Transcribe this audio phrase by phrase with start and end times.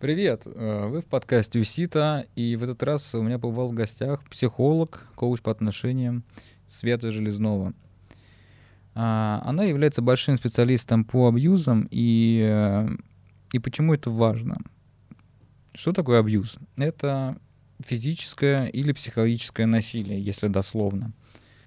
[0.00, 0.46] Привет!
[0.46, 5.06] Э, вы в подкасте Усита, и в этот раз у меня побывал в гостях психолог,
[5.14, 6.24] коуч по отношениям
[6.66, 7.74] Света Железнова.
[8.94, 12.88] А, она является большим специалистом по абьюзам, и, э,
[13.52, 14.62] и почему это важно?
[15.74, 16.56] Что такое абьюз?
[16.78, 17.36] Это
[17.86, 21.12] физическое или психологическое насилие, если дословно.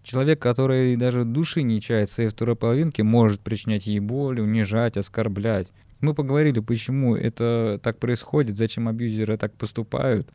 [0.01, 5.71] Человек, который даже души не чает своей второй половинке, может причинять ей боль, унижать, оскорблять.
[6.03, 10.29] Мы поговорили, почему это так происходит, зачем абьюзеры так поступают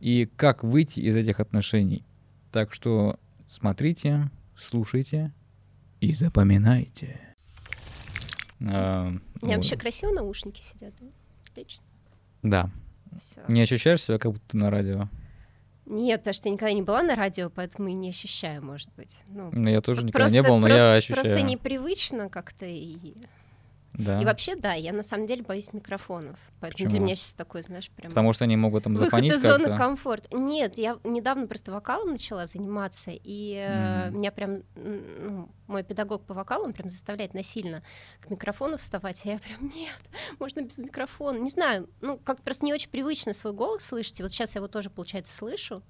[0.00, 2.04] и как выйти из этих отношений.
[2.50, 5.32] Так что смотрите, слушайте
[6.00, 7.20] и запоминайте.
[8.60, 9.06] А,
[9.40, 9.56] У меня вот.
[9.58, 11.06] вообще красиво наушники сидят, да?
[11.48, 11.84] Отлично.
[12.42, 12.70] Да.
[13.16, 13.40] Всё.
[13.46, 15.08] Не ощущаешь себя, как будто ты на радио?
[15.86, 19.20] Нет, потому что я никогда не была на радио, поэтому и не ощущаю, может быть.
[19.28, 21.24] Ну, ну я тоже никогда не был, но просто, я ощущаю.
[21.24, 22.96] Просто непривычно как-то и
[23.94, 24.22] да.
[24.22, 26.38] И вообще, да, я на самом деле боюсь микрофонов.
[26.60, 26.90] Поэтому Почему?
[26.90, 28.10] для меня сейчас такой, знаешь, прям...
[28.10, 30.34] Потому что они могут там зафонить Выход из зоны комфорта.
[30.34, 34.10] Нет, я недавно просто вокалом начала заниматься, и mm.
[34.12, 34.62] меня прям...
[34.76, 37.82] Ну, мой педагог по вокалу, он прям заставляет насильно
[38.20, 40.00] к микрофону вставать, а я прям, нет,
[40.38, 41.38] можно без микрофона.
[41.38, 44.60] Не знаю, ну, как просто не очень привычно свой голос слышать, и вот сейчас я
[44.60, 45.82] его тоже, получается, слышу.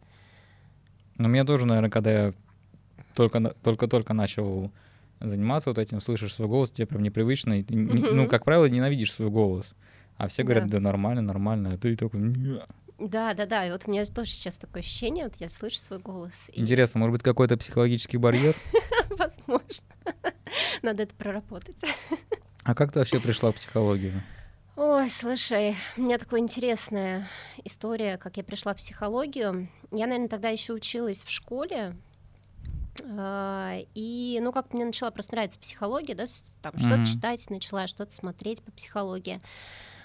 [1.18, 2.32] Ну, мне тоже, наверное, когда я
[3.14, 4.72] только-только начал
[5.28, 8.12] заниматься вот этим, слышишь свой голос, тебе прям непривычно, и ты, mm-hmm.
[8.12, 9.74] ну, как правило, ненавидишь свой голос.
[10.16, 12.34] А все говорят, да, да нормально, нормально, а ты такой...
[12.98, 13.66] Да, да, да.
[13.66, 16.48] И вот у меня тоже сейчас такое ощущение, вот я слышу свой голос.
[16.52, 16.60] И...
[16.60, 18.54] Интересно, может быть, какой-то психологический барьер?
[19.10, 19.86] Возможно.
[20.82, 21.76] Надо это проработать.
[22.62, 24.22] А как ты вообще пришла в психологию?
[24.76, 27.28] Ой, слушай, у меня такая интересная
[27.64, 29.68] история, как я пришла в психологию.
[29.90, 31.94] Я, наверное, тогда еще училась в школе,
[33.04, 36.24] и, ну, как мне начала просто нравиться психология, да,
[36.60, 36.80] там mm-hmm.
[36.80, 39.40] что-то читать начала, что-то смотреть по психологии.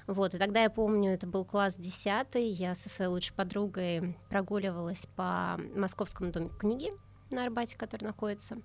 [0.07, 5.05] Вот, и тогда я помню, это был класс 10, я со своей лучшей подругой прогуливалась
[5.17, 6.91] по Московскому доме книги
[7.29, 8.57] на Арбате, который находится.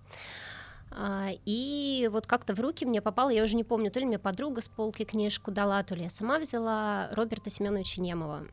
[0.92, 4.19] А, и вот как-то в руки мне попало, я уже не помню, то ли мне
[4.19, 8.44] подруга с полки книжку дала, то ли я сама взяла Роберта Семеновича Немова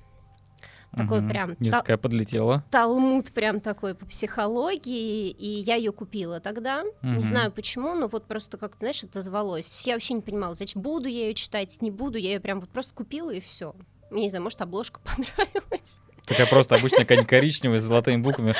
[0.95, 1.29] такой угу.
[1.29, 1.55] прям...
[1.59, 2.63] Несколько та- подлетела.
[2.71, 6.83] Талмуд прям такой по психологии, и я ее купила тогда.
[7.01, 7.11] Угу.
[7.11, 9.83] Не знаю почему, но вот просто как то знаешь, это звалось.
[9.85, 12.69] Я вообще не понимала, зачем буду я ее читать, не буду, я ее прям вот
[12.69, 13.75] просто купила и все.
[14.09, 16.01] Мне не знаю, может, обложка понравилась.
[16.25, 18.53] Такая просто обычная коричневая с золотыми буквами.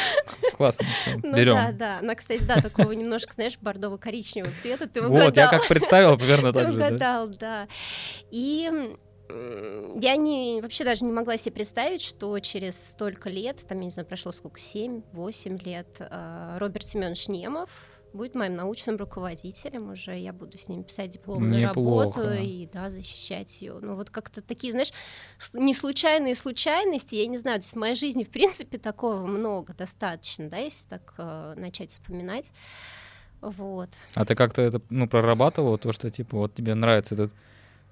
[0.58, 0.86] Классно.
[1.24, 1.56] Ну Берем.
[1.56, 2.00] да, да.
[2.00, 4.88] Она, кстати, да, такого немножко, знаешь, бордово-коричневого цвета.
[4.88, 5.28] Ты угадал.
[5.28, 6.80] Вот, я как представила, примерно так же.
[6.80, 7.68] Ты угадал, да.
[8.32, 8.72] И
[9.30, 13.92] я не, вообще даже не могла себе представить, что через столько лет, там, я не
[13.92, 17.70] знаю, прошло сколько, 7-8 лет, а, Роберт Семенович Немов
[18.12, 22.22] будет моим научным руководителем уже, я буду с ним писать дипломную Неплохо.
[22.22, 23.78] работу и, да, защищать ее.
[23.80, 24.92] Ну, вот как-то такие, знаешь,
[25.54, 30.58] не случайные случайности, я не знаю, в моей жизни, в принципе, такого много достаточно, да,
[30.58, 32.52] если так э, начать вспоминать.
[33.42, 33.90] Вот.
[34.16, 37.32] А ты как-то это, ну, прорабатывала, то, что, типа, вот тебе нравится этот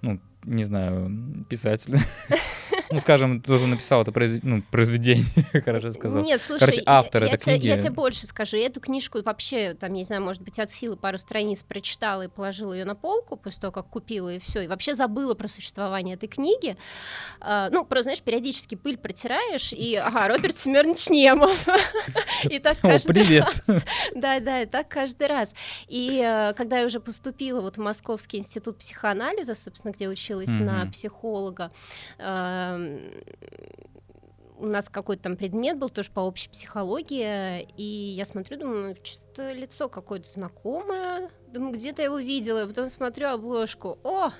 [0.01, 1.97] ну, не знаю, писатель.
[2.91, 4.39] Ну, скажем, кто написал это произ...
[4.43, 5.25] ну, произведение,
[5.65, 6.23] хорошо сказал.
[6.23, 7.67] Нет, слушай, Короче, автор я, этой я книги.
[7.67, 8.57] я тебе больше скажу.
[8.57, 12.27] Я эту книжку вообще, там, не знаю, может быть, от силы пару страниц прочитала и
[12.27, 14.61] положила ее на полку после того, как купила, и все.
[14.61, 16.77] И вообще забыла про существование этой книги.
[17.39, 21.67] А, ну, просто, знаешь, периодически пыль протираешь, и, ага, Роберт Семенович Немов.
[22.49, 23.61] И так каждый раз.
[24.15, 25.53] Да, да, и так каждый раз.
[25.87, 30.85] И э, когда я уже поступила вот в Московский институт психоанализа, собственно, где училась на
[30.87, 31.71] психолога,
[32.17, 32.76] э,
[34.57, 37.83] у нас какой-то там предмет был тоже по общей психологии, и
[38.15, 43.29] я смотрю, думаю, что-то лицо какое-то знакомое, думаю, где-то я его видела, и потом смотрю
[43.29, 44.31] обложку, о,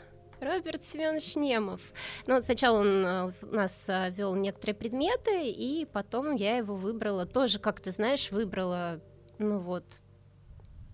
[0.41, 1.81] Роберт Семенович Немов.
[2.27, 6.75] Ну, вот сначала он э, у нас э, вел некоторые предметы, и потом я его
[6.75, 9.01] выбрала, тоже, как ты знаешь, выбрала,
[9.39, 9.85] ну вот,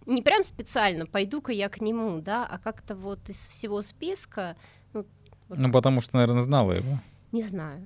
[0.06, 4.56] не прям специально, пойду-ка я к нему, да, а как-то вот из всего списка...
[4.94, 5.06] Ну,
[5.50, 7.00] вот ну потому что, наверное, знала его.
[7.34, 7.86] Не знаю.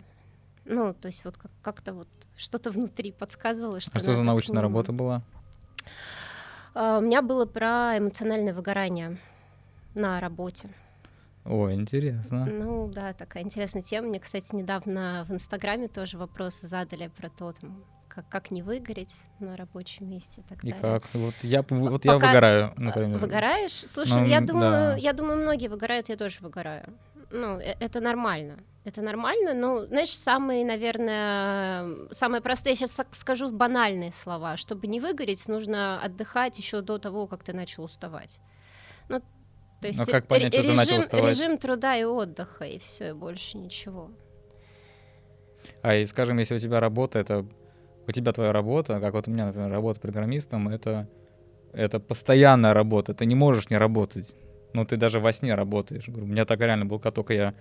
[0.65, 3.91] Ну, то есть вот как- как-то вот что-то внутри подсказывало, что...
[3.94, 5.23] А что за научная работа была?
[6.75, 9.17] Uh, у меня было про эмоциональное выгорание
[9.95, 10.69] на работе.
[11.45, 12.45] О, интересно.
[12.45, 14.09] Ну да, такая интересная тема.
[14.09, 19.15] Мне, кстати, недавно в Инстаграме тоже вопросы задали про то, там, как, как не выгореть
[19.39, 20.41] на рабочем месте.
[20.41, 21.03] И, так и как?
[21.13, 23.17] Вот я, вот я выгораю, например.
[23.19, 23.71] Выгораешь?
[23.71, 24.95] Слушай, ну, я, думаю, да.
[24.97, 26.94] я думаю, многие выгорают, я тоже выгораю.
[27.31, 28.59] Ну, э, это нормально.
[28.87, 35.01] Это нормально, но, знаешь, самые, наверное, самое простое, я сейчас скажу банальные слова, чтобы не
[35.01, 38.39] выгореть, нужно отдыхать еще до того, как ты начал уставать.
[39.09, 39.19] Ну,
[39.81, 41.25] То есть Но как понять, что режим, ты начал уставать?
[41.25, 44.09] Режим труда и отдыха, и все, и больше ничего.
[45.81, 47.45] А и, скажем, если у тебя работа, это
[48.07, 51.09] у тебя твоя работа, как вот у меня, например, работа программистом, это,
[51.73, 54.33] это постоянная работа, ты не можешь не работать.
[54.71, 56.07] Ну, ты даже во сне работаешь.
[56.07, 57.53] У меня так реально был, как только я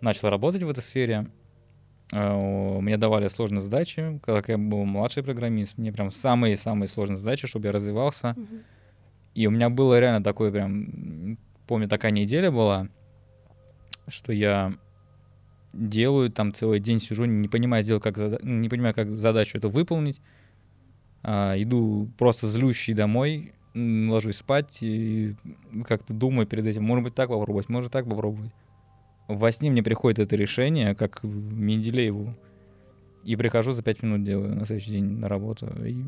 [0.00, 1.26] начал работать в этой сфере,
[2.12, 7.46] э, мне давали сложные задачи, когда я был младший программист, мне прям самые-самые сложные задачи,
[7.46, 8.34] чтобы я развивался.
[8.36, 8.62] Mm-hmm.
[9.34, 12.88] И у меня было реально такое прям, помню, такая неделя была,
[14.08, 14.72] что я
[15.74, 18.38] делаю, там целый день сижу, не понимая, сделать, как зада...
[18.42, 20.20] не понимая, как задачу эту выполнить.
[21.22, 25.34] А, иду просто злющий домой, ложусь спать и
[25.84, 28.52] как-то думаю перед этим, может быть, так попробовать, может, так попробовать.
[29.28, 32.34] Во сне мне приходит это решение, как Менделееву,
[33.24, 35.66] и прихожу за пять минут делаю на следующий день на работу.
[35.84, 36.04] И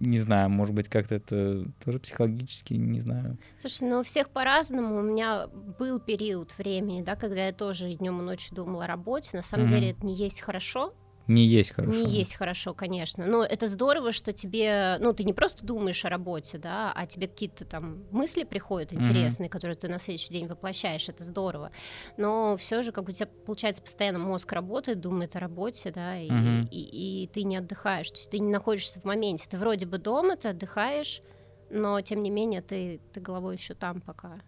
[0.00, 3.38] не знаю, может быть, как-то это тоже психологически, не знаю.
[3.58, 4.98] Слушай, ну у всех по-разному.
[4.98, 5.48] У меня
[5.78, 9.30] был период времени, да, когда я тоже днем и ночью думала о работе.
[9.34, 9.68] На самом mm-hmm.
[9.68, 10.90] деле это не есть хорошо.
[11.28, 11.98] Не есть хорошо.
[11.98, 13.26] Не есть хорошо, конечно.
[13.26, 17.26] Но это здорово, что тебе, ну, ты не просто думаешь о работе, да, а тебе
[17.26, 19.50] какие-то там мысли приходят интересные, mm-hmm.
[19.50, 21.08] которые ты на следующий день воплощаешь.
[21.08, 21.72] Это здорово.
[22.16, 26.28] Но все же, как у тебя получается, постоянно мозг работает, думает о работе, да, и,
[26.28, 26.68] mm-hmm.
[26.70, 28.10] и, и, и ты не отдыхаешь.
[28.10, 29.46] То есть ты не находишься в моменте.
[29.50, 31.22] Ты вроде бы дома, ты отдыхаешь,
[31.70, 34.40] но тем не менее ты, ты головой еще там пока.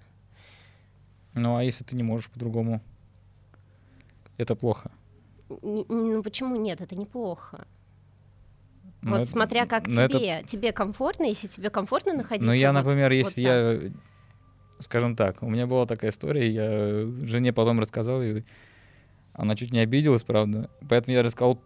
[1.34, 2.80] Ну, а если ты не можешь по-другому?
[4.36, 4.92] Это плохо
[5.48, 7.66] ну почему нет, это неплохо.
[9.02, 10.46] Но вот это, смотря как тебе, это...
[10.46, 12.46] тебе комфортно, если тебе комфортно находиться.
[12.46, 13.92] Ну я, вот, например, если вот я,
[14.80, 18.42] скажем так, у меня была такая история, я жене потом рассказал, и
[19.32, 20.68] она чуть не обиделась, правда.
[20.88, 21.60] Поэтому я рассказал,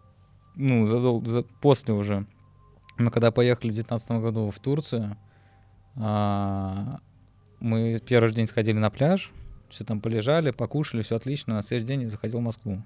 [0.55, 2.27] ну, задол, за, после уже.
[2.97, 5.17] Мы когда поехали в 2019 году в Турцию,
[5.95, 6.99] а,
[7.59, 9.31] мы первый день сходили на пляж,
[9.69, 11.55] все там полежали, покушали, все отлично.
[11.55, 12.83] На следующий день я заходил в Москву.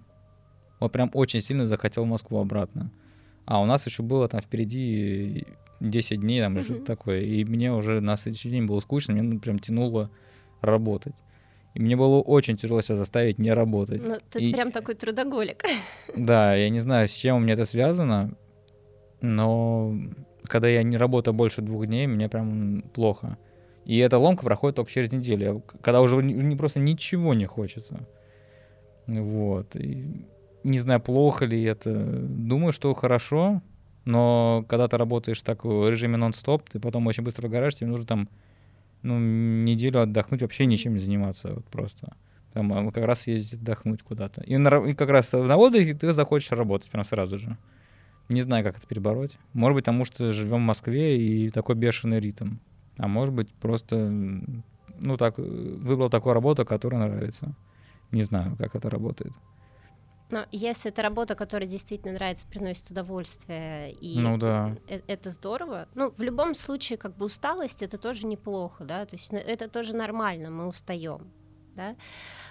[0.79, 2.91] Вот прям очень сильно захотел Москву обратно.
[3.45, 5.45] А у нас еще было там впереди
[5.79, 7.21] 10 дней там, или что-то такое.
[7.21, 10.12] И мне уже на следующий день было скучно, мне ну, прям тянуло
[10.62, 11.15] работать.
[11.74, 14.06] И мне было очень тяжело себя заставить не работать.
[14.06, 14.53] Ну, ты и...
[14.53, 15.63] прям такой трудоголик.
[16.15, 18.35] Да, я не знаю, с чем у меня это связано,
[19.21, 19.95] но
[20.44, 23.38] когда я не работаю больше двух дней, мне прям плохо.
[23.85, 28.06] И эта ломка проходит только через неделю, когда уже не, просто ничего не хочется.
[29.06, 29.75] Вот.
[29.75, 30.25] И
[30.63, 31.94] не знаю, плохо ли это.
[31.94, 33.62] Думаю, что хорошо,
[34.06, 38.06] но когда ты работаешь так в режиме нон-стоп, ты потом очень быстро выгораешь, тебе нужно
[38.06, 38.30] там
[39.01, 42.15] ну, неделю отдохнуть, вообще ничем не заниматься, вот просто.
[42.54, 44.42] Там а, как раз ездить отдохнуть куда-то.
[44.42, 47.57] И, на, и как раз на отдыхе ты захочешь работать прям сразу же.
[48.30, 49.38] Не знаю, как это перебороть.
[49.53, 52.56] Может быть, потому что живем в Москве и такой бешеный ритм.
[52.98, 54.10] А может быть, просто
[55.01, 57.53] ну так выбрал такую работу, которая нравится.
[58.12, 59.33] Не знаю, как это работает.
[60.29, 64.75] Но если это работа, которая действительно нравится, приносит удовольствие, и ну, да.
[64.88, 65.88] это, это здорово.
[65.95, 69.69] Ну, в любом случае, как бы усталость это тоже неплохо, да, то есть ну, это
[69.69, 71.31] тоже нормально, мы устаем,
[71.75, 71.95] да.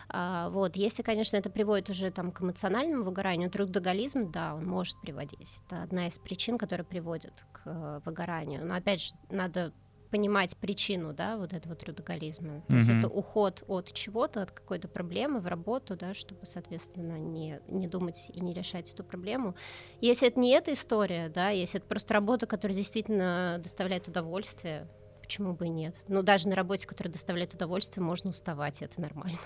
[0.08, 5.00] А, вот, если, конечно, это приводит уже там к эмоциональному выгоранию, трудоголизм, да, он может
[5.00, 5.60] приводить.
[5.66, 8.64] Это одна из причин, которая приводит к э, выгоранию.
[8.64, 9.72] Но опять же, надо
[10.10, 12.62] понимать причину, да, вот этого трудоголизма.
[12.68, 12.76] То mm-hmm.
[12.76, 17.86] есть это уход от чего-то, от какой-то проблемы в работу, да, чтобы, соответственно, не, не
[17.88, 19.54] думать и не решать эту проблему.
[20.00, 24.88] Если это не эта история, да, если это просто работа, которая действительно доставляет удовольствие,
[25.20, 25.96] почему бы и нет?
[26.08, 29.38] Ну, даже на работе, которая доставляет удовольствие, можно уставать, это нормально.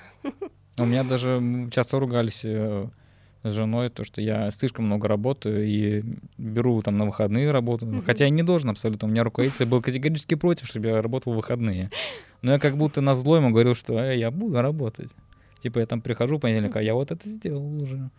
[0.79, 2.89] У меня даже часто ругались э,
[3.43, 6.03] с женой, то, что я слишком много работаю и
[6.37, 7.87] беру там на выходные работу.
[7.87, 8.05] Mm-hmm.
[8.05, 9.09] Хотя я не должен абсолютно.
[9.09, 11.91] У меня руководитель был категорически против, чтобы я работал в выходные.
[12.43, 15.11] Но я как будто на зло ему говорил, что э, я буду работать.
[15.63, 18.11] Типа я там прихожу понедельник, а я вот это сделал уже.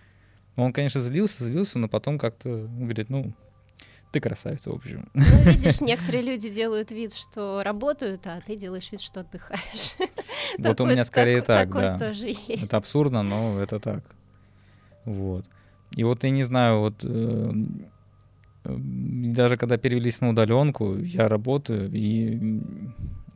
[0.55, 3.33] Он, конечно, злился, злился, но потом как-то говорит, ну,
[4.11, 5.09] ты красавица, в общем.
[5.13, 9.95] Ну, видишь, некоторые люди делают вид, что работают, а ты делаешь вид, что отдыхаешь.
[10.57, 11.97] Вот у меня скорее так, да.
[12.47, 14.03] Это абсурдно, но это так.
[15.05, 15.45] Вот.
[15.95, 17.51] И вот я не знаю, вот э,
[18.63, 22.61] даже когда перевелись на удаленку, я работаю, и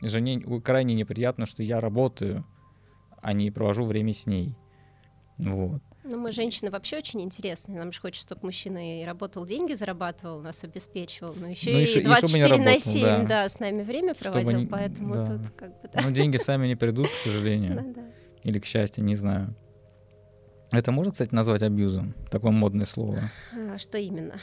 [0.01, 2.45] жене крайне неприятно, что я работаю,
[3.21, 4.55] а не провожу время с ней.
[5.37, 5.81] Вот.
[6.07, 7.79] Ну, мы, женщины, вообще очень интересные.
[7.79, 11.83] Нам же хочется, чтобы мужчина и работал, деньги зарабатывал, нас обеспечивал, но еще ну, и,
[11.83, 13.23] и 24 работал, на 7, да.
[13.23, 15.25] да, с нами время проводил, не, поэтому да.
[15.25, 15.89] тут как бы...
[15.91, 16.01] Да.
[16.03, 17.95] Ну, деньги сами не придут, к сожалению.
[18.43, 19.55] Или к счастью, не знаю.
[20.71, 22.13] Это можно, кстати, назвать абьюзом?
[22.29, 23.19] Такое модное слово.
[23.53, 24.35] А, что именно?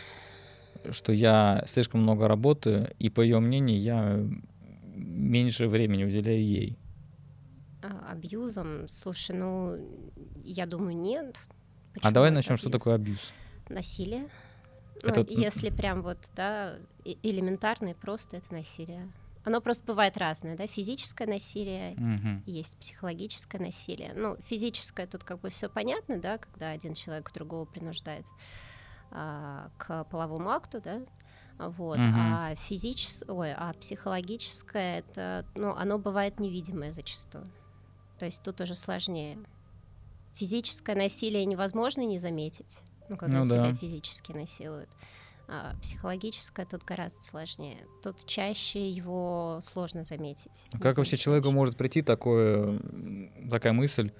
[0.91, 4.25] Что я слишком много работаю, и по ее мнению я
[4.95, 6.79] меньше времени уделяю ей.
[7.83, 8.89] А, абьюзом?
[8.89, 9.77] Слушай, ну,
[10.45, 11.37] я думаю, нет.
[11.95, 13.33] Почему а давай начнем, что такое абьюз?
[13.69, 14.29] Насилие.
[15.03, 15.27] Это...
[15.29, 19.11] Ну, если прям вот, да, элементарно и просто это насилие.
[19.45, 22.43] Оно просто бывает разное, да, физическое насилие, угу.
[22.47, 24.13] есть психологическое насилие.
[24.15, 28.25] Ну, физическое тут как бы все понятно, да, когда один человек другого принуждает
[29.11, 31.03] а, к половому акту, да,
[31.59, 32.07] вот, угу.
[32.15, 37.45] а физическое, ой, а психологическое, это, ну, оно бывает невидимое зачастую.
[38.19, 39.39] То есть тут уже сложнее.
[40.35, 43.51] Физическое насилие невозможно не заметить, ну, когда ну, да.
[43.51, 44.89] себя физически насилуют.
[45.55, 47.77] А психологическое тут гораздо сложнее.
[48.03, 50.65] Тут чаще его сложно заметить.
[50.73, 52.81] А как вообще человеку может прийти такое,
[53.51, 54.13] такая мысль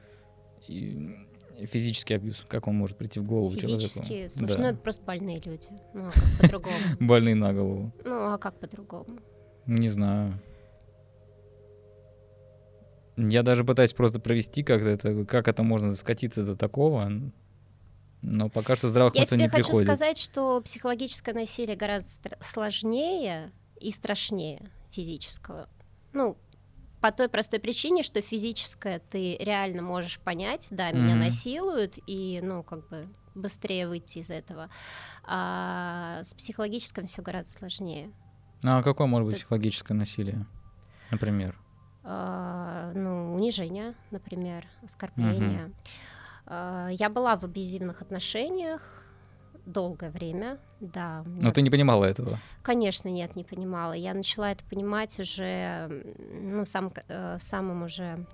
[0.69, 1.17] и
[1.65, 2.45] физический абьюз?
[2.49, 4.35] Как он может прийти в голову Физический, человеку?
[4.37, 4.61] Слушай, да.
[4.61, 5.69] ну это просто больные люди.
[5.95, 6.77] Ну, а как по-другому?
[7.01, 7.93] Больные на голову.
[8.05, 9.19] Ну, а как по-другому?
[9.67, 10.39] Не знаю.
[13.17, 17.11] Я даже пытаюсь просто провести как это, как это можно скатиться до такого,
[18.23, 19.69] но пока что здравых мыслей не приходит.
[19.69, 23.51] Я хочу сказать, что психологическое насилие гораздо сложнее
[23.81, 25.69] и страшнее физического.
[26.13, 26.37] Ну,
[27.01, 31.19] по той простой причине, что физическое ты реально можешь понять, да, меня mm-hmm.
[31.19, 34.71] насилуют, и, ну, как бы быстрее выйти из этого.
[35.25, 38.13] А с психологическим все гораздо сложнее.
[38.63, 39.41] А какое может быть Ты...
[39.41, 40.47] психологическое насилие,
[41.11, 41.59] например?
[42.05, 45.67] А, ну, унижение, например, оскорбление.
[45.67, 45.75] Угу.
[46.47, 49.03] А, я была в абьюзивных отношениях
[49.67, 51.23] долгое время, да.
[51.27, 52.39] Но ты не понимала этого?
[52.63, 53.93] Конечно, нет, не понимала.
[53.93, 58.27] Я начала это понимать уже, ну, сам, э, в самом уже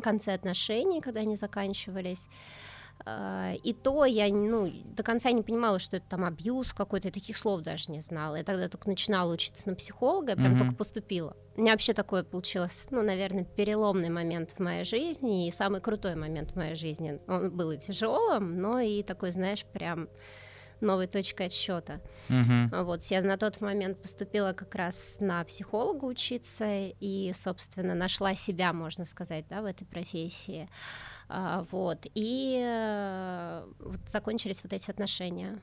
[0.00, 2.28] конце отношений, когда они заканчивались.
[3.04, 7.12] А, и то я ну, до конца не понимала, что это там абьюз какой-то, я
[7.12, 8.36] таких слов даже не знала.
[8.36, 10.58] Я тогда только начинала учиться на психолога, я прям mm-hmm.
[10.58, 11.36] только поступила.
[11.56, 16.14] У меня вообще такое получилось, ну, наверное, переломный момент в моей жизни и самый крутой
[16.14, 17.20] момент в моей жизни.
[17.26, 20.08] Он был и тяжелым, но и такой, знаешь, прям
[20.82, 22.00] новой точкой отсчета.
[22.28, 22.82] Uh-huh.
[22.84, 26.66] Вот я на тот момент поступила как раз на психолога учиться
[27.00, 30.68] и, собственно, нашла себя, можно сказать, да, в этой профессии.
[31.34, 32.06] А, вот.
[32.14, 35.60] И э, вот закончились вот эти отношения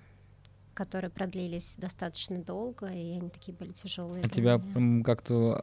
[0.76, 4.24] которые продлились достаточно долго, и они такие были тяжелые.
[4.24, 4.62] А тебя
[5.04, 5.62] как-то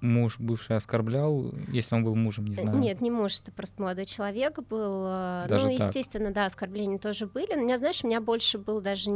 [0.00, 2.78] муж бывший оскорблял, если он был мужем, не знаю?
[2.78, 5.06] Нет, не муж, это просто молодой человек был.
[5.08, 6.34] Э, даже ну, естественно, так?
[6.34, 7.52] да, оскорбления тоже были.
[7.56, 9.10] Но меня, знаешь, у меня больше был даже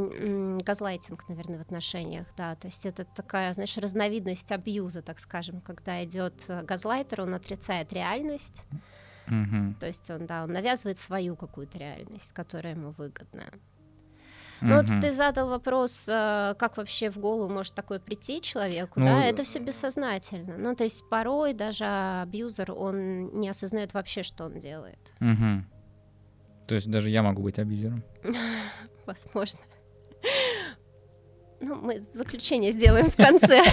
[0.61, 2.57] газлайтинг, наверное, в отношениях, да.
[2.57, 7.93] То есть это такая, знаешь, разновидность абьюза, так скажем, когда идет э, газлайтер, он отрицает
[7.93, 8.65] реальность.
[9.31, 9.75] Угу.
[9.81, 13.45] То есть он, да, он навязывает свою какую-то реальность, которая ему выгодна.
[14.61, 19.07] Ну вот ты задал вопрос, э, как вообще в голову может такое прийти человеку, ну,
[19.07, 20.57] да, это все бессознательно.
[20.59, 24.99] Ну, то есть порой даже абьюзер, он не осознает вообще, что он делает.
[25.21, 25.65] Угу.
[26.67, 28.03] То есть даже я могу быть абьюзером?
[29.07, 29.61] Возможно.
[31.61, 33.63] Ну, мы заключение сделаем в конце.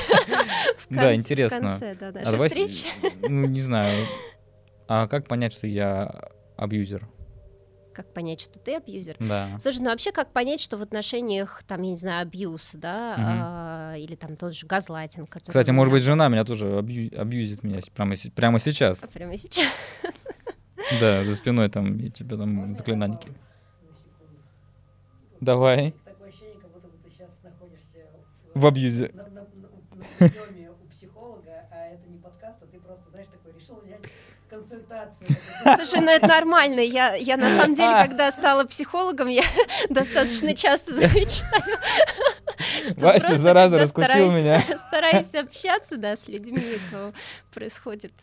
[0.90, 1.78] Да, интересно.
[1.78, 2.86] В конце, да, нашей встречи.
[3.28, 4.06] Ну, не знаю.
[4.88, 7.08] А как понять, что я абьюзер?
[7.96, 9.16] как понять, что ты абьюзер.
[9.20, 9.58] Да.
[9.60, 13.24] Слушай, ну вообще как понять, что в отношениях, там, я не знаю, абьюз, да, угу.
[13.26, 15.38] а, или там тот же газлайтинг.
[15.48, 17.10] Кстати, может быть, жена меня тоже абью...
[17.18, 19.04] абьюзит меня прямо, прямо сейчас.
[19.04, 19.72] А, прямо сейчас.
[21.00, 23.30] Да, за спиной там, и тебе там заклинаники.
[25.42, 25.96] Давай.
[28.54, 29.12] В абьюзе.
[30.20, 34.02] у психолога, а это не подкаст, а ты просто, знаешь, такой решил взять
[34.76, 35.28] консультацию.
[35.76, 36.80] Слушай, ну это нормально.
[36.80, 38.08] Я, я на самом деле, а.
[38.08, 39.44] когда стала психологом, я
[39.90, 41.64] достаточно часто замечаю,
[42.98, 44.62] Вася, зараза, раскусил меня.
[44.88, 47.14] Стараюсь общаться, да, с людьми, то
[47.54, 48.14] происходит.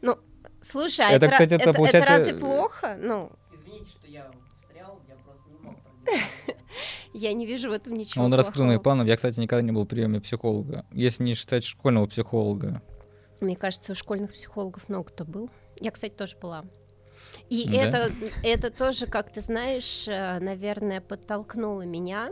[0.00, 0.18] Ну,
[0.60, 1.98] слушай, а это, кстати, это, получается...
[1.98, 2.96] это разве плохо?
[3.00, 5.76] Ну, Извините, что я встрял, я просто не мог
[7.14, 9.06] Я не вижу в этом ничего Он раскрыл мои планы.
[9.06, 10.86] Я, кстати, никогда не был в приеме психолога.
[10.92, 12.82] Если не считать школьного психолога.
[13.42, 15.50] Мне кажется, у школьных психологов много кто был.
[15.82, 16.62] Я, кстати, тоже была.
[17.48, 17.76] И да?
[17.76, 18.12] это,
[18.42, 22.30] это тоже, как ты знаешь, э, наверное, подтолкнуло меня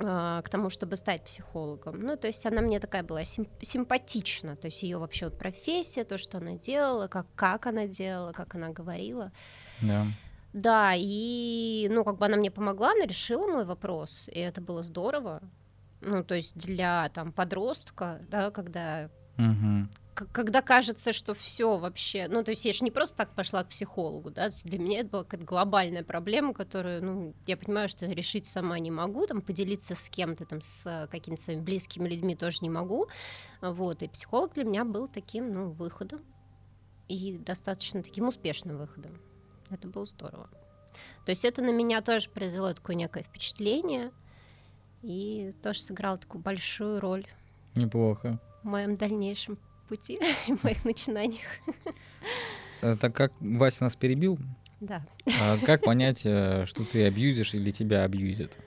[0.00, 2.00] э, к тому, чтобы стать психологом.
[2.00, 6.04] Ну, то есть она мне такая была сим- симпатична, то есть ее вообще вот профессия,
[6.04, 9.30] то, что она делала, как, как она делала, как она говорила.
[9.82, 10.06] Да.
[10.54, 14.82] Да, и, ну, как бы она мне помогла, она решила мой вопрос, и это было
[14.82, 15.42] здорово.
[16.00, 22.42] Ну, то есть для, там, подростка, да, когда угу когда кажется, что все вообще, ну,
[22.44, 25.24] то есть я же не просто так пошла к психологу, да, для меня это была
[25.24, 30.08] какая-то глобальная проблема, которую, ну, я понимаю, что решить сама не могу, там, поделиться с
[30.08, 33.08] кем-то, там, с какими-то своими близкими людьми тоже не могу,
[33.60, 36.20] вот, и психолог для меня был таким, ну, выходом.
[37.08, 39.12] и достаточно таким успешным выходом.
[39.70, 40.48] Это было здорово.
[41.24, 44.12] То есть это на меня тоже произвело такое некое впечатление
[45.02, 47.26] и тоже сыграло такую большую роль.
[47.74, 48.38] Неплохо.
[48.62, 51.46] В моем дальнейшем пути, в моих начинаниях.
[52.82, 54.38] Э, так как Вася нас перебил,
[54.80, 55.02] да.
[55.40, 58.58] А как понять, э, что ты абьюзишь или тебя абьюзят?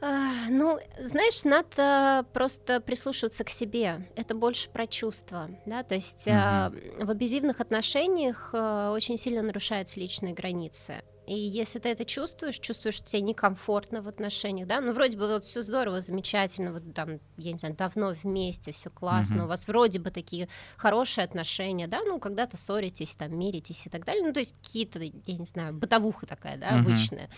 [0.00, 4.06] А, ну, знаешь, надо просто прислушиваться к себе.
[4.14, 6.36] Это больше про чувства, да, то есть угу.
[6.36, 11.02] а, в абьюзивных отношениях а, очень сильно нарушаются личные границы.
[11.26, 15.26] И если ты это чувствуешь, чувствуешь, что тебе некомфортно в отношениях, да, ну вроде бы
[15.26, 19.44] вот все здорово, замечательно, вот там, я не знаю, давно вместе, все классно, uh-huh.
[19.44, 24.04] у вас вроде бы такие хорошие отношения, да, ну когда-то ссоритесь, там миритесь и так
[24.04, 26.80] далее, ну то есть какие-то, я не знаю, бытовуха такая, да, uh-huh.
[26.80, 27.28] обычная.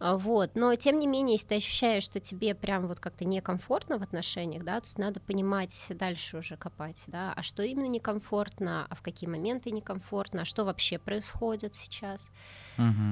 [0.00, 0.52] А, вот.
[0.54, 4.64] Но тем не менее, если ты ощущаешь, что тебе прям вот как-то некомфортно в отношениях,
[4.64, 9.02] да, то есть надо понимать дальше уже копать, да, а что именно некомфортно, а в
[9.02, 12.30] какие моменты некомфортно, а что вообще происходит сейчас.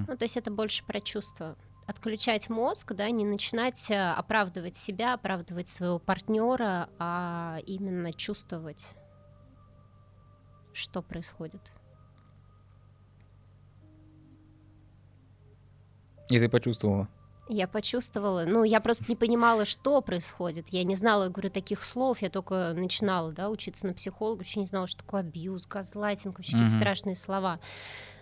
[0.07, 1.57] Ну, то есть это больше про чувства
[1.89, 8.95] отключать мозг, да, не начинать э, оправдывать себя, оправдывать своего партнера, а именно чувствовать,
[10.75, 11.73] что происходит.
[16.31, 17.09] И ты почувствовала?
[17.49, 20.69] Я почувствовала, ну, я просто не понимала, что происходит.
[20.69, 22.21] Я не знала, говорю, таких слов.
[22.21, 26.53] Я только начинала, да, учиться на психолога, вообще не знала, что такое абьюз, газлайтинг, вообще
[26.53, 26.61] mm-hmm.
[26.61, 27.61] какие-то страшные слова.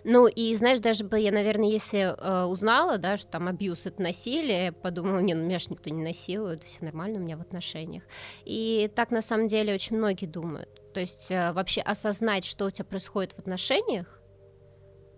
[0.05, 4.01] Ну, и знаешь, даже бы я, наверное, если э, узнала, да, что там абьюз— это
[4.01, 8.05] насилие, подумала, не, ну, меня же никто не насилует, все нормально у меня в отношениях.
[8.45, 10.69] И так, на самом деле, очень многие думают.
[10.93, 14.21] То есть э, вообще осознать, что у тебя происходит в отношениях,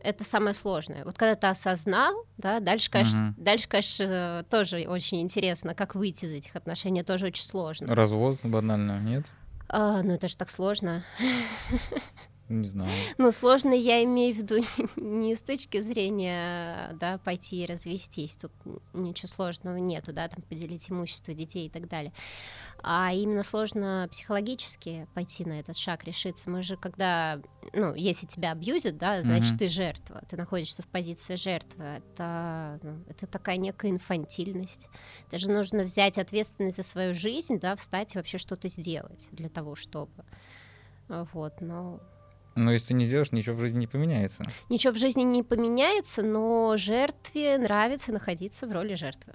[0.03, 1.05] это самое сложное.
[1.05, 3.35] Вот когда ты осознал, да, дальше, конечно, угу.
[3.43, 7.95] дальше, конечно, тоже очень интересно, как выйти из этих отношений, тоже очень сложно.
[7.95, 9.25] Развод банально, нет?
[9.69, 11.03] А, ну это же так сложно.
[12.49, 12.91] Не знаю.
[13.19, 14.57] Ну, сложно я имею в виду
[14.97, 18.37] не с точки зрения, да, пойти и развестись.
[18.37, 18.53] Тут
[18.95, 22.13] ничего сложного нету, да, там поделить имущество детей и так далее.
[22.83, 26.49] А именно сложно психологически пойти на этот шаг, решиться.
[26.49, 27.41] Мы же, когда,
[27.75, 29.59] ну, если тебя абьюзят, да, значит, mm-hmm.
[29.59, 31.85] ты жертва, ты находишься в позиции жертвы.
[31.85, 34.89] Это, ну, это такая некая инфантильность.
[35.31, 39.75] Даже нужно взять ответственность за свою жизнь, да, встать и вообще что-то сделать для того,
[39.75, 40.25] чтобы...
[41.09, 42.01] Вот, но
[42.59, 44.43] но если ты не сделаешь, ничего в жизни не поменяется.
[44.69, 49.35] Ничего в жизни не поменяется, но жертве нравится находиться в роли жертвы.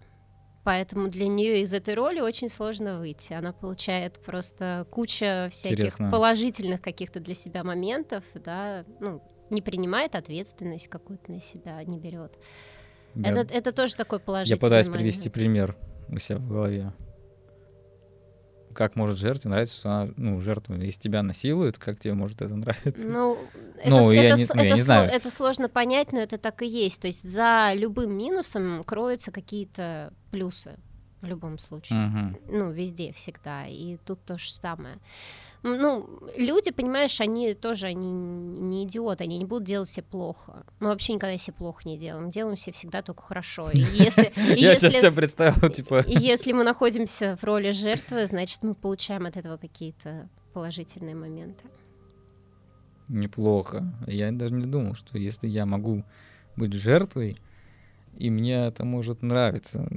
[0.63, 3.33] Поэтому для нее из этой роли очень сложно выйти.
[3.33, 6.09] Она получает просто куча всяких Интересно.
[6.09, 12.39] положительных каких-то для себя моментов, да, ну, не принимает ответственность какую-то на себя, не берет.
[13.21, 15.01] Это, это тоже такой положительный Я пытаюсь момент.
[15.01, 15.75] привести пример
[16.09, 16.93] у себя в голове
[18.73, 22.55] как может жертве нравиться, что она, ну, жертва, если тебя насилуют, как тебе может это
[22.55, 23.07] нравиться?
[23.07, 23.37] Ну,
[23.77, 25.09] это, ну, это, я, не, ну, это, я не знаю.
[25.09, 27.01] это сложно понять, но это так и есть.
[27.01, 30.77] То есть за любым минусом кроются какие-то плюсы
[31.21, 32.07] в любом случае.
[32.07, 32.57] Угу.
[32.57, 33.65] Ну, везде, всегда.
[33.65, 34.97] И тут то же самое
[35.63, 40.65] ну, люди, понимаешь, они тоже они не идиоты, они не будут делать себе плохо.
[40.81, 43.71] Мы вообще никогда себе плохо не делаем, делаем себе всегда только хорошо.
[43.73, 46.03] Я сейчас себе представил, типа...
[46.05, 51.63] Если мы находимся в роли жертвы, значит, мы получаем от этого какие-то положительные моменты.
[53.07, 53.93] Неплохо.
[54.05, 56.03] Я даже не думал, что если я могу
[56.55, 57.37] быть жертвой,
[58.17, 59.87] и мне это может нравиться.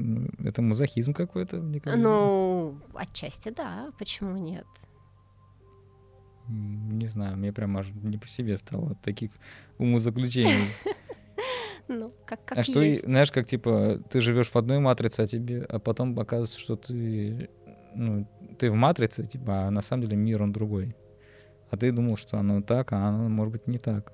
[0.42, 2.02] Это мазохизм какой-то, мне кажется.
[2.02, 4.66] Ну, отчасти да, почему нет?
[6.48, 9.30] Не знаю, мне прям аж не по себе стало от таких
[9.78, 10.68] умозаключений.
[11.88, 13.02] Ну, как, как а что, есть.
[13.02, 17.48] знаешь, как типа ты живешь в одной матрице, а тебе, а потом оказывается, что ты,
[17.94, 18.26] ну,
[18.58, 20.96] ты в матрице, типа, а на самом деле мир он другой.
[21.70, 24.12] А ты думал, что оно так, а оно может быть не так.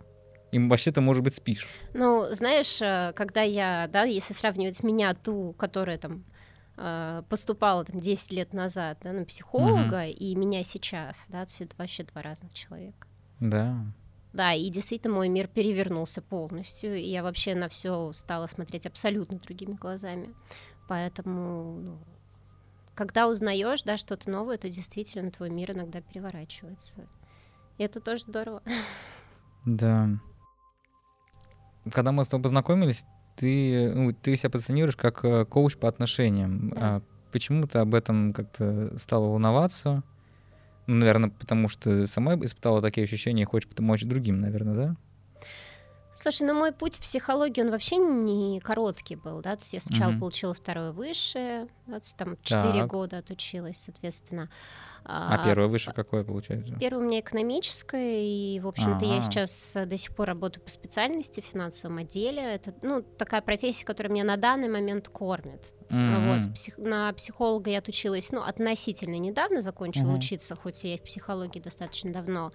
[0.52, 1.66] И вообще-то, может быть, спишь.
[1.94, 6.24] Ну, знаешь, э, когда я, да, если сравнивать меня, ту, которая там
[7.28, 10.16] поступала там 10 лет назад да, на психолога, угу.
[10.16, 13.06] и меня сейчас, да, есть это вообще два разных человека.
[13.40, 13.76] Да.
[14.32, 19.38] Да, и действительно мой мир перевернулся полностью, и я вообще на все стала смотреть абсолютно
[19.38, 20.34] другими глазами.
[20.88, 21.98] Поэтому, ну,
[22.94, 27.06] когда узнаешь, да, что-то новое, то действительно твой мир иногда переворачивается.
[27.76, 28.62] И это тоже здорово.
[29.64, 30.08] Да.
[31.92, 33.04] Когда мы с тобой познакомились,
[33.36, 36.70] ты, ну, ты себя позиционируешь как э, коуч по отношениям.
[36.70, 36.76] Да.
[36.78, 40.02] А почему ты об этом как-то стала волноваться?
[40.86, 44.96] Ну, наверное, потому что сама испытала такие ощущения и хочешь помочь другим, наверное, да?
[46.14, 49.80] Слушай, ну мой путь в психологии, он вообще не короткий был, да, то есть я
[49.80, 50.18] сначала mm-hmm.
[50.18, 54.50] получила второе высшее, да, там 4 года отучилась, соответственно.
[55.04, 56.76] А, а первое выше какое получается?
[56.76, 59.14] Первое у меня экономическое, и, в общем-то, А-а-а.
[59.16, 62.42] я сейчас до сих пор работаю по специальности в финансовом отделе.
[62.42, 65.74] Это, ну, такая профессия, которая меня на данный момент кормит.
[65.88, 66.34] Mm-hmm.
[66.36, 70.18] Вот, псих, на психолога я отучилась, ну, относительно недавно закончила mm-hmm.
[70.18, 72.52] учиться, хоть я и в психологии достаточно давно.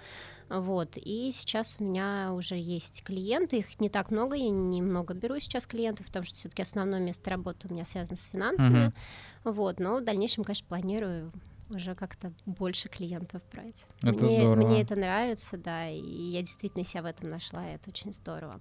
[0.50, 5.40] Вот, и сейчас у меня уже есть клиенты, их не так много, я немного беру
[5.40, 8.88] сейчас клиентов, потому что все-таки основное место работы у меня связано с финансами.
[8.88, 9.52] Mm-hmm.
[9.52, 11.34] Вот, но в дальнейшем, конечно, планирую
[11.70, 13.86] уже как-то больше клиентов брать.
[14.02, 14.66] Это мне, здорово.
[14.66, 18.60] мне это нравится, да, и я действительно себя в этом нашла, и это очень здорово.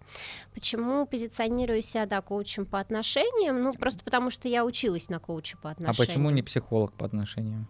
[0.55, 3.63] Почему позиционирую себя, да, коучем по отношениям?
[3.63, 5.95] Ну, просто потому что я училась на коуче по отношениям.
[5.97, 7.69] А почему не психолог по отношениям?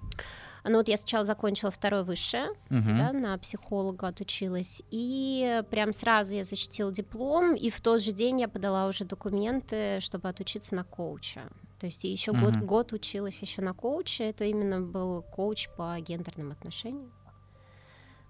[0.69, 2.97] Ну вот я сначала закончила второе высшее, uh-huh.
[2.97, 8.41] да, на психолога отучилась, и прям сразу я защитила диплом, и в тот же день
[8.41, 11.43] я подала уже документы, чтобы отучиться на коуча.
[11.79, 12.41] То есть еще uh-huh.
[12.41, 14.25] год, год училась еще на коуче.
[14.25, 17.13] Это именно был коуч по гендерным отношениям.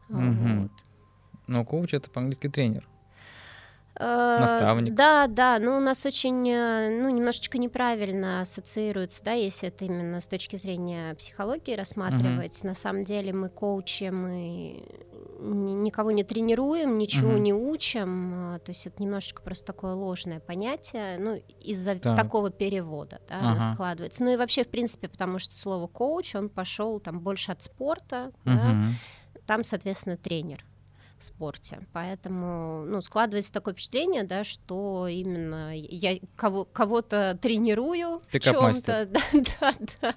[0.08, 0.62] Uh-huh.
[0.62, 0.72] Вот.
[1.46, 2.88] Но коуч это по-английски тренер.
[3.98, 4.94] Э, Наставник.
[4.94, 10.20] Да, да, ну у нас очень, э, ну немножечко неправильно ассоциируется, да, если это именно
[10.20, 12.58] с точки зрения психологии рассматривать.
[12.58, 12.68] Угу.
[12.68, 14.82] На самом деле мы коучи, мы
[15.40, 17.38] никого не тренируем, ничего угу.
[17.38, 22.16] не учим, э, то есть это немножечко просто такое ложное понятие, ну из-за так.
[22.16, 23.50] такого перевода, да, ага.
[23.50, 24.22] оно складывается.
[24.22, 28.32] Ну и вообще в принципе, потому что слово коуч, он пошел там больше от спорта,
[28.44, 28.54] угу.
[28.56, 28.74] да,
[29.46, 30.64] там, соответственно, тренер
[31.18, 31.80] в спорте.
[31.92, 39.08] Поэтому ну, складывается такое впечатление, да, что именно я кого, кого-то тренирую в чем-то.
[39.32, 40.14] Да, да, да.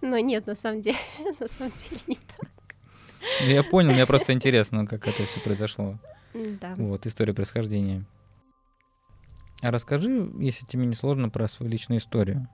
[0.00, 0.98] Но нет, на самом деле,
[1.40, 2.50] на самом деле не так.
[3.42, 5.98] Ну, я понял, мне просто интересно, как это все произошло.
[6.34, 6.74] Да.
[6.76, 8.04] Вот, история происхождения.
[9.62, 12.48] А расскажи, если тебе не сложно, про свою личную историю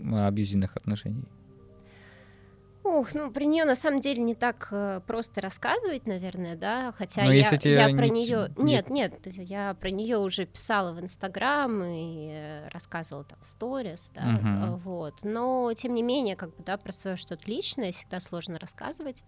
[0.00, 1.24] абьюзивных отношений.
[2.86, 7.24] Ух, ну про нее на самом деле не так э, просто рассказывать, наверное, да, хотя
[7.24, 8.22] Но я, я про не...
[8.22, 13.46] нее, нет, нет, я про нее уже писала в Инстаграм и э, рассказывала там в
[13.46, 14.76] сторис, да, угу.
[14.76, 15.14] вот.
[15.24, 19.24] Но тем не менее, как бы, да, про свое что-то личное всегда сложно рассказывать.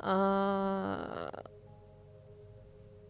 [0.00, 1.30] А...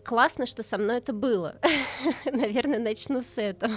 [0.04, 1.56] Классно, что со мной это было.
[2.26, 3.72] Наверное, начну с этого.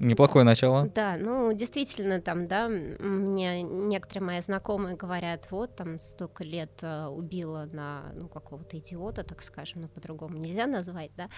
[0.00, 0.86] Неплохое начало.
[0.94, 7.06] Да, ну действительно там, да, мне некоторые мои знакомые говорят, вот там столько лет э,
[7.06, 11.28] убила на ну какого-то идиота, так скажем, ну по-другому нельзя назвать, да.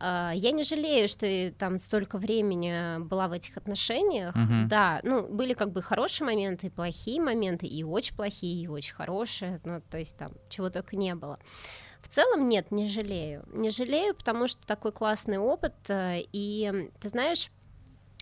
[0.00, 4.68] Э, я не жалею, что там столько времени была в этих отношениях, угу.
[4.68, 8.94] да, ну были как бы хорошие моменты, и плохие моменты, и очень плохие, и очень
[8.94, 11.38] хорошие, ну то есть там чего только не было.
[12.02, 13.44] В целом нет, не жалею.
[13.52, 15.74] Не жалею, потому что такой классный опыт.
[15.88, 17.50] Э, и ты знаешь,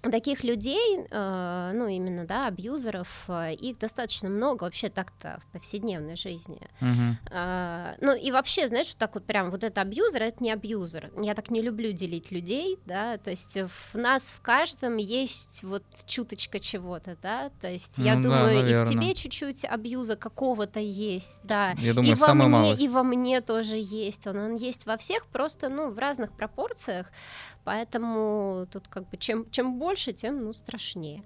[0.02, 6.16] таких людей, э, ну именно, да, абьюзеров, э, их достаточно много вообще так-то в повседневной
[6.16, 6.60] жизни.
[6.80, 7.14] Uh-huh.
[7.30, 11.10] Э, ну и вообще, знаешь, вот так вот прям вот это абьюзер, это не абьюзер.
[11.20, 15.82] Я так не люблю делить людей, да, то есть в нас в каждом есть вот
[16.06, 20.80] чуточка чего-то, да, то есть ну, я думаю, да, и в тебе чуть-чуть абьюза какого-то
[20.80, 21.72] есть, да.
[21.78, 22.82] Я думаю, и во мне, малость.
[22.82, 27.10] и во мне тоже есть, он, он есть во всех, просто, ну, в разных пропорциях,
[27.68, 31.22] поэтому тут как бы чем, чем больше, тем, ну, страшнее.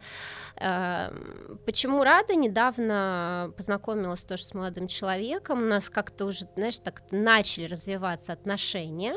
[0.57, 2.35] Эм, почему рада?
[2.35, 9.14] Недавно познакомилась тоже с молодым человеком, у нас как-то уже, знаешь, так начали развиваться отношения,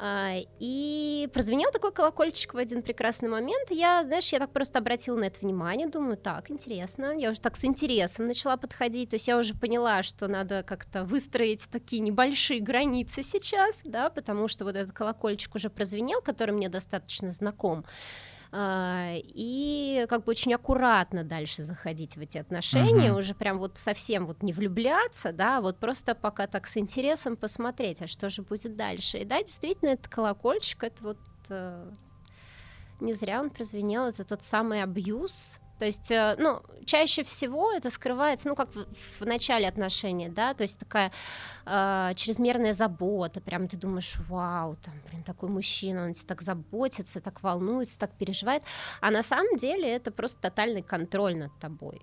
[0.00, 3.70] и прозвенел такой колокольчик в один прекрасный момент.
[3.70, 7.12] Я, знаешь, я так просто обратила на это внимание, думаю, так, интересно.
[7.18, 9.10] Я уже так с интересом начала подходить.
[9.10, 14.46] То есть я уже поняла, что надо как-то выстроить такие небольшие границы сейчас, да, потому
[14.48, 17.84] что вот этот колокольчик уже прозвенел, который мне достаточно знаком.
[18.50, 23.18] А, и как бы очень аккуратно дальше заходить в эти отношения, uh-huh.
[23.18, 28.00] уже прям вот совсем вот не влюбляться, да, вот просто пока так с интересом посмотреть,
[28.00, 29.18] а что же будет дальше.
[29.18, 31.18] И да, действительно, этот колокольчик, это вот
[31.50, 31.92] э,
[33.00, 37.90] не зря он прозвенел, это тот самый абьюз, то есть, э, ну, чаще всего это
[37.90, 38.86] скрывается, ну, как в,
[39.20, 41.12] в начале отношений, да, то есть такая
[41.66, 47.20] э, чрезмерная забота, прям ты думаешь, вау, там, блин, такой мужчина, он тебе так заботится,
[47.20, 48.62] так волнуется, так переживает,
[49.00, 52.00] а на самом деле это просто тотальный контроль над тобой.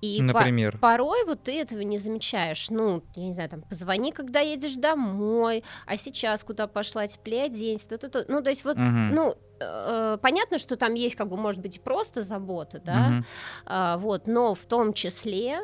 [0.00, 0.72] И Например?
[0.72, 2.70] По- порой вот ты этого не замечаешь.
[2.70, 7.88] Ну, я не знаю, там, позвони, когда едешь домой, а сейчас куда пошла, теплее оденься,
[7.88, 8.24] то, то, то.
[8.28, 8.86] Ну, то есть вот, угу.
[8.86, 13.24] ну, э, понятно, что там есть, как бы, может быть, и просто забота, да, угу.
[13.66, 15.60] э, вот, но в том числе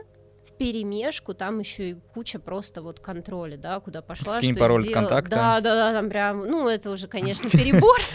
[0.63, 5.31] перемешку, там еще и куча просто вот контроля, да, куда пошла, Скинь пароль от контакта.
[5.31, 7.99] Да, да, да, там прям, ну, это уже, конечно, перебор.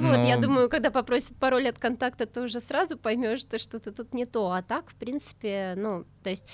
[0.00, 4.12] Вот, я думаю, когда попросят пароль от контакта, ты уже сразу поймешь, что что-то тут
[4.12, 4.50] не то.
[4.50, 6.46] А так, в принципе, ну, то есть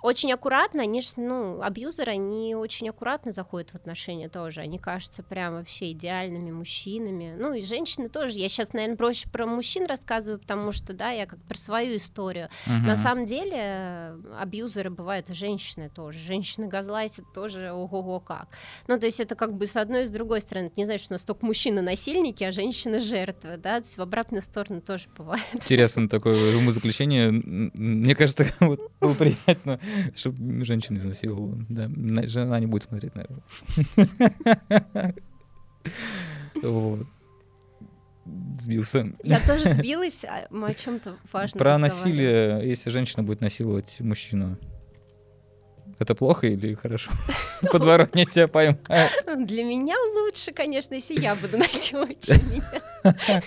[0.00, 5.22] очень аккуратно, они же, ну, абьюзеры, они очень аккуратно заходят в отношения тоже, они кажутся
[5.22, 10.38] прям вообще идеальными мужчинами, ну, и женщины тоже, я сейчас, наверное, проще про мужчин рассказываю,
[10.38, 12.86] потому что, да, я как про свою историю, uh-huh.
[12.86, 18.56] на самом деле абьюзеры бывают и женщины тоже, женщины газлайтят тоже ого-го как,
[18.86, 21.04] ну, то есть это как бы с одной и с другой стороны, это не значит,
[21.04, 24.80] что у нас только мужчины насильники, а женщины жертвы, да, то есть в обратную сторону
[24.80, 25.42] тоже бывает.
[25.54, 29.80] Интересно такое умозаключение, мне кажется, вот было приятно
[30.14, 31.56] чтобы женщина изнасиловала.
[31.68, 31.88] Да,
[32.26, 35.14] жена не будет смотреть, наверное.
[36.60, 37.06] Вот.
[38.58, 39.12] Сбился.
[39.22, 44.58] Я тоже сбилась, а мы о чем-то важном Про насилие, если женщина будет насиловать мужчину.
[45.98, 47.10] Это плохо или хорошо?
[47.72, 48.78] Подворотня тебя поймают.
[49.38, 53.42] Для меня лучше, конечно, если я буду насиловать, чем меня.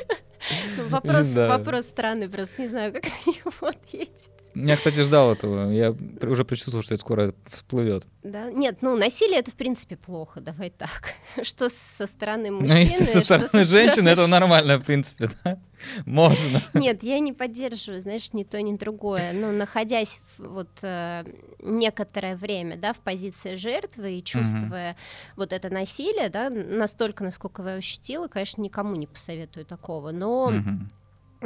[0.90, 4.32] Вопрос, вопрос странный, просто не знаю, как на него ответить.
[4.56, 5.72] Я, кстати, ждал этого.
[5.72, 8.06] Я уже предчувствовал, что это скоро всплывет.
[8.24, 8.52] Да?
[8.52, 11.16] Нет, ну, насилие это, в принципе, плохо, давай так.
[11.44, 15.58] Что со стороны мужчины, Ну, если со стороны со женщины, это нормально, в принципе, да?
[16.06, 16.62] Можно.
[16.74, 19.34] Нет, я не поддерживаю, знаешь, ни то, ни другое.
[19.34, 21.24] Но находясь вот э,
[21.60, 24.98] некоторое время, да, в позиции жертвы и чувствуя угу.
[25.38, 30.12] вот это насилие, да, настолько, насколько я ощутила, конечно, никому не посоветую такого.
[30.12, 30.70] Но угу.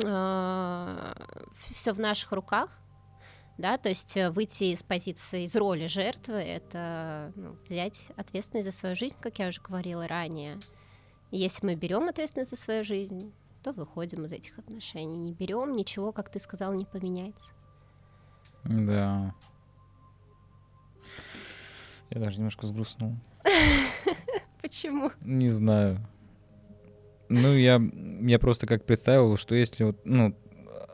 [0.03, 1.13] э,
[1.73, 2.69] все в наших руках
[3.57, 8.77] да, то есть э, выйти из позиции, из роли жертвы, это ну, взять ответственность за
[8.77, 10.59] свою жизнь, как я уже говорила ранее.
[11.31, 15.17] И если мы берем ответственность за свою жизнь, то выходим из этих отношений.
[15.17, 17.53] Не берем, ничего, как ты сказал, не поменяется.
[18.65, 19.33] Да.
[22.09, 23.15] Я даже немножко сгрустнул.
[24.61, 25.11] Почему?
[25.21, 26.05] Не знаю.
[27.29, 27.81] Ну, я,
[28.21, 30.35] я просто как представил, что если вот, ну,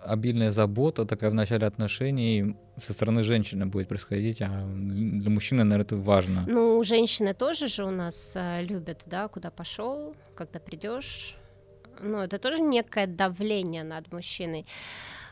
[0.04, 5.86] обильная забота такая в начале отношений со стороны женщины будет происходить, а для мужчины, наверное,
[5.86, 6.46] это важно.
[6.48, 11.36] Ну, женщины тоже же у нас э, любят, да, куда пошел, когда придешь.
[12.02, 14.66] Ну, это тоже некое давление над мужчиной.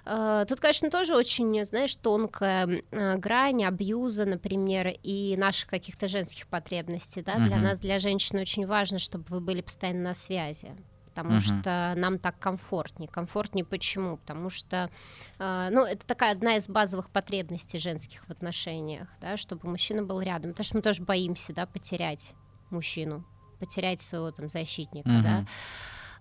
[0.06, 6.48] Uh, тут, конечно, тоже очень, знаешь, тонкая uh, грань абьюза, например, и наших каких-то женских
[6.48, 7.48] потребностей, да, uh-huh.
[7.48, 10.72] для нас, для женщин очень важно, чтобы вы были постоянно на связи,
[11.10, 11.60] потому uh-huh.
[11.62, 13.10] что нам так комфортнее.
[13.10, 14.18] Комфортнее почему?
[14.18, 14.90] Потому что,
[15.38, 20.22] э, ну, это такая одна из базовых потребностей женских в отношениях, да, чтобы мужчина был
[20.22, 20.52] рядом.
[20.52, 22.34] Потому что мы тоже боимся, да, потерять
[22.70, 23.26] мужчину,
[23.60, 25.24] потерять своего там защитника, uh-huh.
[25.24, 25.46] да.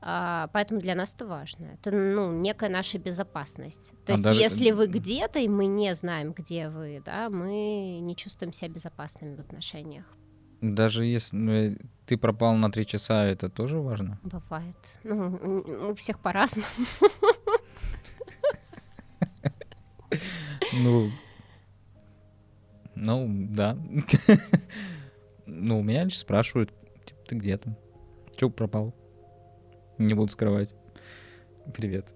[0.01, 1.67] А, поэтому для нас это важно.
[1.67, 3.93] Это ну, некая наша безопасность.
[4.07, 4.41] То а есть, даже...
[4.41, 9.35] если вы где-то, и мы не знаем, где вы, да, мы не чувствуем себя безопасными
[9.35, 10.05] в отношениях.
[10.61, 14.19] Даже если ну, ты пропал на три часа, это тоже важно?
[14.23, 14.77] Бывает.
[15.05, 16.67] Ну, у всех по-разному.
[20.73, 21.11] Ну,
[22.95, 23.77] ну, да.
[25.47, 26.73] Ну, у меня лишь спрашивают,
[27.05, 27.77] типа, ты где то
[28.37, 28.95] Чего пропал?
[29.97, 30.75] Не буду скрывать.
[31.75, 32.15] Привет.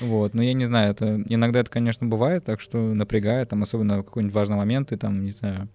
[0.00, 4.00] Вот, но я не знаю, это иногда это, конечно, бывает, так что напрягает, там, особенно
[4.00, 5.68] в какой-нибудь важный момент, ты там, не знаю,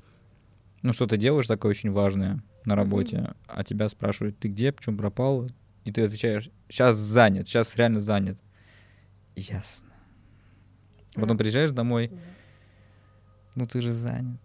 [0.81, 3.35] ну, что ты делаешь такое очень важное на работе, mm-hmm.
[3.47, 5.47] а тебя спрашивают, ты где, почему пропал?
[5.85, 8.37] И ты отвечаешь, сейчас занят, сейчас реально занят.
[9.35, 9.87] Ясно.
[9.87, 11.21] Mm-hmm.
[11.21, 12.19] Потом приезжаешь домой, mm-hmm.
[13.55, 14.41] ну ты же занят.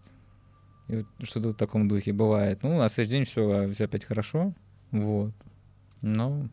[0.89, 2.63] И вот что-то в таком духе бывает.
[2.63, 4.53] Ну, на следующий день все, все опять хорошо.
[4.91, 5.33] Вот.
[6.03, 6.49] Но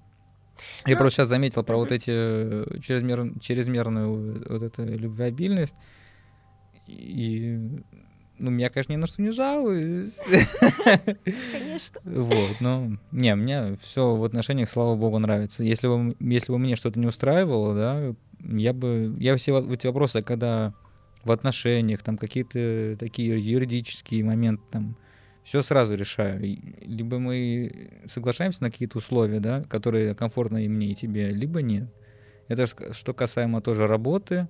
[0.86, 5.76] я ну, просто сейчас заметил про вот эти э, чрезмер, чрезмерную вот эту любвеобильность.
[6.88, 7.60] И
[8.42, 10.18] ну, меня, конечно, ни на что не жалуюсь.
[11.52, 12.02] Конечно.
[12.04, 15.64] Вот, но не, мне все в отношениях, слава богу, нравится.
[15.64, 20.24] Если бы, если бы мне что-то не устраивало, да, я бы, я все эти вопросы,
[20.24, 20.74] когда
[21.24, 24.98] в отношениях, там какие-то такие юридические моменты, там,
[25.44, 26.40] все сразу решаю.
[26.82, 31.90] Либо мы соглашаемся на какие-то условия, да, которые комфортны и мне, и тебе, либо нет.
[32.48, 34.48] Это что касаемо тоже работы,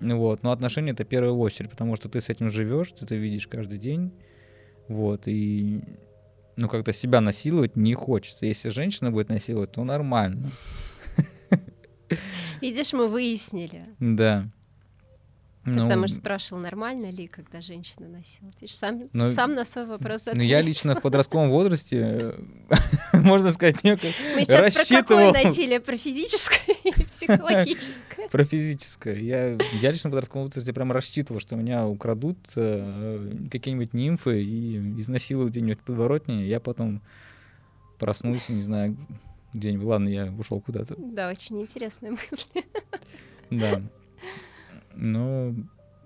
[0.00, 0.42] вот.
[0.42, 3.78] Но отношения это первая очередь, потому что ты с этим живешь, ты это видишь каждый
[3.78, 4.12] день.
[4.88, 5.22] Вот.
[5.26, 5.82] И
[6.56, 8.46] ну, как-то себя насиловать не хочется.
[8.46, 10.50] Если женщина будет насиловать, то нормально.
[12.60, 13.84] Видишь, мы выяснили.
[13.98, 14.50] Да.
[15.64, 18.54] Ты ну, там же спрашивал, нормально ли, когда женщина насилует.
[18.56, 20.42] Ты же сам, ну, сам на свой вопрос ответил.
[20.42, 22.34] Ну, я лично в подростковом возрасте,
[23.14, 25.32] можно сказать, некое Мы сейчас рассчитывал...
[25.32, 25.80] про какое насилие?
[25.80, 28.28] Про физическое или психологическое?
[28.28, 29.16] про физическое.
[29.16, 35.00] Я, я лично в подростковом возрасте прям рассчитывал, что меня украдут э, какие-нибудь нимфы и
[35.00, 36.46] изнасилуют где-нибудь в подворотне.
[36.46, 37.00] Я потом
[37.98, 38.98] проснусь, не знаю,
[39.54, 39.86] где-нибудь.
[39.86, 40.94] Ладно, я ушел куда-то.
[40.98, 42.62] Да, очень интересная мысль.
[43.50, 43.80] Да.
[44.96, 45.54] Но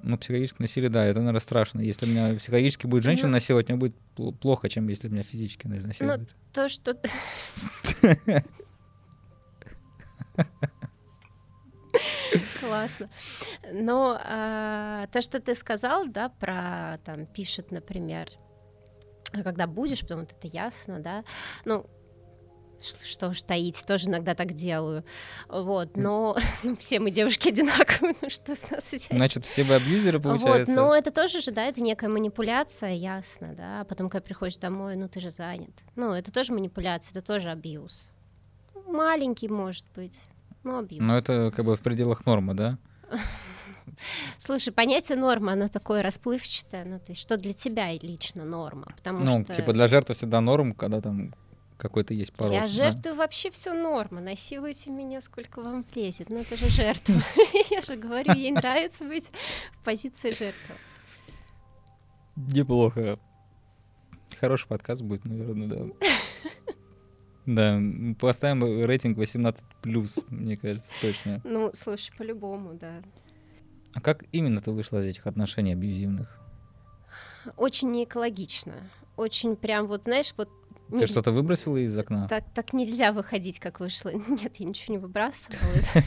[0.03, 1.81] ну, психологическое насилие, да, это, наверное, страшно.
[1.81, 3.96] Если меня психологически будет женщина ну, насиловать, мне будет
[4.40, 6.20] плохо, чем если меня физически она изнасилует.
[6.20, 6.96] Ну, то, что...
[12.61, 13.09] Классно.
[13.72, 18.31] Но а, то, что ты сказал, да, про там пишет, например,
[19.33, 21.24] когда будешь, потом вот это ясно, да.
[21.64, 21.87] Ну,
[22.81, 25.05] что уж таить, тоже иногда так делаю.
[25.49, 29.09] Вот, но ну, все мы девушки одинаковые, ну что с нас взять?
[29.11, 30.73] Значит, все вы абьюзеры, получается?
[30.73, 34.57] Вот, но это тоже же, да, это некая манипуляция, ясно, да, а потом, когда приходишь
[34.57, 35.73] домой, ну ты же занят.
[35.97, 38.07] Ну, это тоже манипуляция, это тоже абьюз.
[38.87, 40.19] Маленький, может быть,
[40.62, 41.03] но абьюз.
[41.03, 42.79] Но это как бы в пределах нормы, да?
[44.38, 49.25] Слушай, понятие норма, оно такое расплывчатое, ну, то есть что для тебя лично норма, потому
[49.25, 49.55] ну, что...
[49.55, 51.35] типа для жертвы всегда норм, когда там
[51.79, 52.53] какой-то есть порог.
[52.53, 53.23] Я жертвую да?
[53.23, 54.21] вообще все норма.
[54.21, 56.29] Насилуйте меня, сколько вам влезет.
[56.29, 57.23] Ну, это же жертва.
[57.71, 59.31] Я же говорю, ей нравится быть
[59.73, 60.75] в позиции жертвы.
[62.37, 63.19] Неплохо.
[64.38, 65.87] Хороший подкаст будет, наверное, да.
[67.47, 67.81] Да,
[68.21, 71.41] поставим рейтинг 18 плюс, мне кажется, точно.
[71.45, 73.01] Ну, слушай, по-любому, да.
[73.95, 76.38] А как именно ты вышла из этих отношений абьюзивных?
[77.57, 78.75] Очень неэкологично.
[79.17, 80.51] Очень прям вот, знаешь, вот
[80.90, 82.29] ты что-то выбросила из окна?
[82.29, 84.09] Так, так нельзя выходить, как вышло.
[84.29, 85.59] Нет, я ничего не выбрасывала.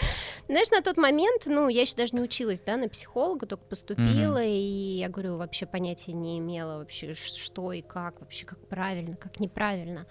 [0.48, 4.42] Знаешь, на тот момент, ну, я еще даже не училась, да, на психолога, только поступила,
[4.42, 9.40] и я говорю, вообще понятия не имела вообще, что и как, вообще, как правильно, как
[9.40, 10.06] неправильно.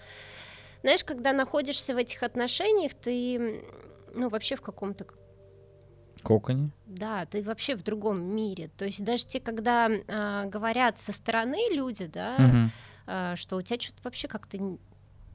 [0.82, 3.64] Знаешь, когда находишься в этих отношениях, ты,
[4.14, 5.06] ну, вообще в каком-то
[6.22, 6.70] Коконе?
[6.86, 8.70] Да, ты вообще в другом мире.
[8.76, 12.70] То есть даже те, когда а, говорят со стороны люди, да, угу
[13.36, 14.58] что у тебя что-то вообще как-то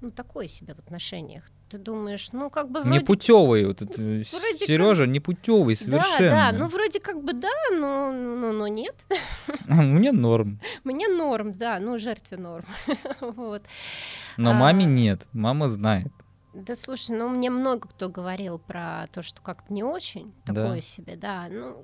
[0.04, 1.50] ну, такое себе в отношениях.
[1.70, 3.00] Ты думаешь, ну, как бы вроде...
[3.00, 5.14] Непутевый, вот этот э, Сережа, как...
[5.14, 6.30] непутевый совершенно.
[6.30, 8.96] Да, да, ну, вроде как бы да, но, но, но нет.
[9.70, 10.60] А мне норм.
[10.84, 12.66] Мне норм, да, ну, жертве норм.
[13.22, 13.64] вот.
[14.38, 14.54] Но а...
[14.54, 16.12] маме нет, мама знает.
[16.54, 20.82] Да слушай, ну мне много кто говорил про то, что как-то не очень, такое да.
[20.82, 21.48] себе, да.
[21.50, 21.84] Ну,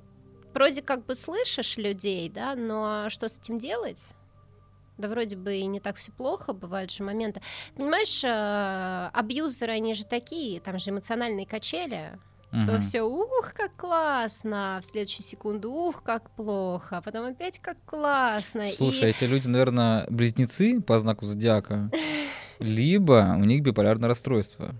[0.54, 4.00] вроде как бы слышишь людей, да, но что с этим делать?
[5.00, 7.40] Да вроде бы и не так все плохо, бывают же моменты.
[7.74, 12.18] Понимаешь, э, абьюзеры, они же такие, там же эмоциональные качели,
[12.52, 12.66] Uh-huh.
[12.66, 17.76] то все, ух, как классно, в следующую секунду, ух, как плохо, а потом опять как
[17.84, 18.66] классно.
[18.66, 19.10] Слушай, и...
[19.10, 21.92] эти люди, наверное, близнецы по знаку зодиака,
[22.58, 24.74] либо у них биполярное расстройство.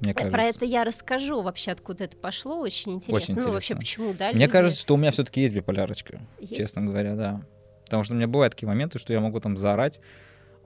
[0.00, 0.32] Мне кажется.
[0.32, 3.16] Про это я расскажу вообще, откуда это пошло, очень интересно.
[3.16, 3.48] Очень интересно.
[3.48, 4.32] Ну, вообще, почему, да?
[4.32, 4.52] Мне люди...
[4.52, 6.56] кажется, что у меня все-таки есть биполярочка, есть?
[6.56, 7.42] честно говоря, да.
[7.92, 10.00] Потому что у меня бывают такие моменты, что я могу там заорать,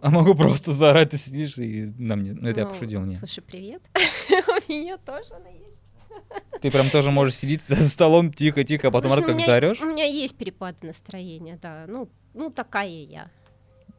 [0.00, 2.34] а могу просто заорать, ты сидишь и на мне.
[2.34, 3.18] Ну, это ну, я пошутил, нет.
[3.18, 3.82] Слушай, привет.
[4.68, 5.82] у меня тоже она есть.
[6.62, 9.80] Ты прям тоже можешь сидеть за столом тихо-тихо, а потом раз как заорешь?
[9.80, 11.86] У меня есть перепады настроения, да.
[11.88, 13.28] Ну, ну такая я.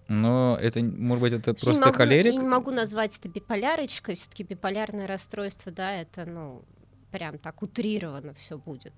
[0.07, 2.33] Но это, может быть, это просто не могу, холерик?
[2.33, 6.63] Я не могу назвать это биполярочкой, все-таки биполярное расстройство, да, это, ну,
[7.11, 8.93] прям так утрированно все будет.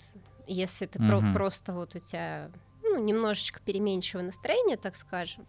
[0.46, 1.08] Если это угу.
[1.08, 2.52] про- просто вот у тебя
[2.90, 5.46] ну, немножечко переменчивое настроение, так скажем.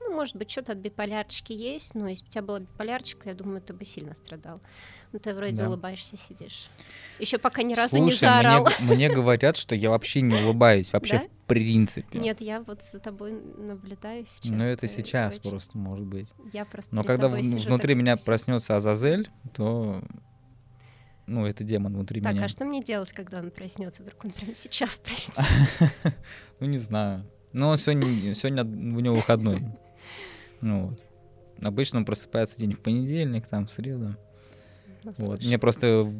[0.00, 3.34] Ну, может быть, что-то от биполярчики есть, но если бы у тебя была биполярчика, я
[3.34, 4.60] думаю, ты бы сильно страдал.
[5.12, 5.66] Ну, ты вроде да.
[5.66, 6.68] улыбаешься, сидишь.
[7.18, 8.68] Еще пока ни разу Слушай, не заорал.
[8.80, 11.24] Мне, мне говорят, что я вообще не улыбаюсь, вообще да?
[11.24, 12.18] в принципе.
[12.18, 14.50] Нет, я вот за тобой наблюдаю сейчас.
[14.50, 15.50] Ну, это сейчас очень...
[15.50, 16.28] просто, может быть.
[16.52, 20.02] Я просто Но когда внутри меня проснется Азазель, то
[21.28, 22.42] ну, это демон внутри так, меня.
[22.42, 24.02] Так, а что мне делать, когда он проснется?
[24.02, 25.92] Вдруг он прямо сейчас проснется?
[26.58, 27.24] Ну, не знаю.
[27.52, 29.62] Но сегодня, сегодня у него выходной.
[30.60, 31.04] Ну, вот.
[31.62, 34.16] Обычно он просыпается день в понедельник, там, в среду.
[35.04, 35.44] Ну, вот.
[35.44, 36.12] Мне просто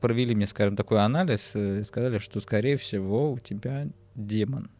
[0.00, 4.70] провели мне, скажем, такой анализ, и сказали, что, скорее всего, у тебя демон.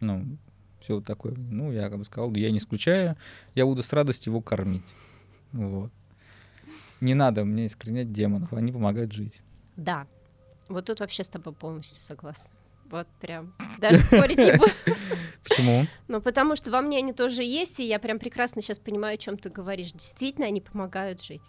[0.00, 0.38] Ну,
[0.80, 1.34] все вот такое.
[1.36, 3.16] Ну, я как бы сказал, я не исключаю,
[3.54, 4.94] я буду с радостью его кормить.
[5.52, 5.92] Вот.
[7.00, 9.40] Не надо мне искоренять демонов, они помогают жить.
[9.76, 10.06] Да.
[10.68, 12.50] Вот тут вообще с тобой полностью согласна.
[12.90, 13.54] Вот прям.
[13.78, 14.72] Даже спорить не буду.
[15.48, 15.86] Почему?
[16.08, 19.18] Ну, потому что во мне они тоже есть, и я прям прекрасно сейчас понимаю, о
[19.18, 19.92] чем ты говоришь.
[19.92, 21.42] Действительно, они помогают жить.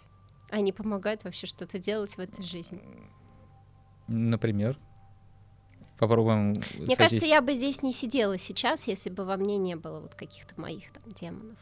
[0.50, 2.82] Они помогают вообще что-то делать в этой жизни.
[4.06, 4.76] Например?
[6.00, 6.54] попробуем.
[6.78, 10.14] Мне кажется, я бы здесь не сидела сейчас, если бы во мне не было вот
[10.14, 11.58] каких-то моих там демонов.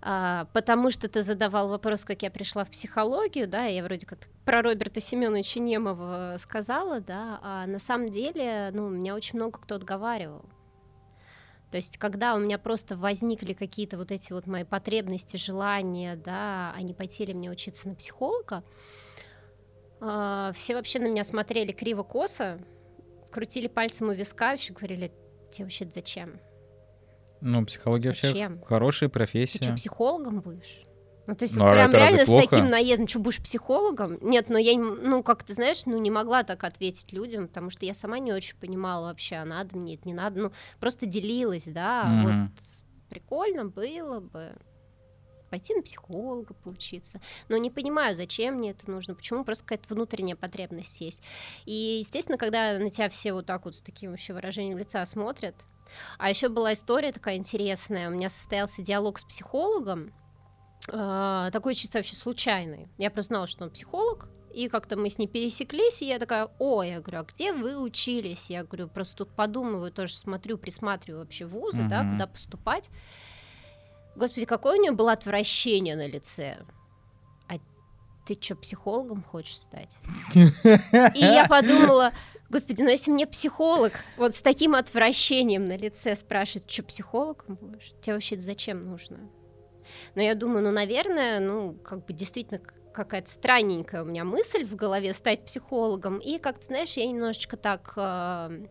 [0.00, 4.20] А, потому что ты задавал вопрос, как я пришла в психологию, да, я вроде как
[4.44, 9.74] про Роберта Семеновича Немова сказала, да, а на самом деле, ну, меня очень много кто
[9.74, 10.44] отговаривал.
[11.70, 16.72] То есть, когда у меня просто возникли какие-то вот эти вот мои потребности, желания, да,
[16.74, 16.94] а не
[17.34, 18.64] мне учиться на психолога,
[20.00, 22.58] э, все вообще на меня смотрели криво-косо,
[23.30, 25.12] крутили пальцем у виска, вообще говорили,
[25.50, 26.40] тебе вообще зачем?
[27.40, 28.54] Ну, психология Зачем?
[28.54, 29.58] вообще хорошая профессия.
[29.58, 30.82] Ты что, психологом будешь?
[31.28, 34.18] Ну, то есть ну, вот прям реально с таким наездом, что будешь психологом?
[34.22, 37.84] Нет, но я, ну, как ты знаешь, ну, не могла так ответить людям, потому что
[37.84, 41.64] я сама не очень понимала вообще, а надо мне это, не надо, ну, просто делилась,
[41.66, 42.22] да, mm-hmm.
[42.22, 42.50] вот
[43.10, 44.54] прикольно было бы
[45.48, 50.36] пойти на психолога поучиться, но не понимаю, зачем мне это нужно, почему, просто какая-то внутренняя
[50.36, 51.22] потребность есть.
[51.66, 55.54] И, естественно, когда на тебя все вот так вот с таким вообще выражением лица смотрят,
[56.18, 58.08] а еще была история такая интересная.
[58.08, 60.12] У меня состоялся диалог с психологом,
[60.88, 62.88] э, такой чисто вообще случайный.
[62.98, 66.48] Я просто знала, что он психолог, и как-то мы с ней пересеклись, и я такая,
[66.58, 68.50] о, я говорю, а где вы учились?
[68.50, 71.88] Я говорю, просто тут подумываю, тоже смотрю, присматриваю вообще вузы, mm-hmm.
[71.88, 72.90] да, куда поступать.
[74.18, 76.58] Господи, какое у нее было отвращение на лице.
[77.48, 77.54] А
[78.26, 79.94] ты что, психологом хочешь стать?
[80.34, 82.12] И я подумала,
[82.50, 87.92] Господи, ну если мне психолог вот с таким отвращением на лице спрашивает, что психологом будешь,
[88.00, 89.18] тебе вообще зачем нужно?
[90.14, 92.60] Но я думаю, ну, наверное, ну, как бы действительно
[92.92, 96.18] какая-то странненькая у меня мысль в голове стать психологом.
[96.18, 98.66] И как-то, знаешь, я немножечко так э,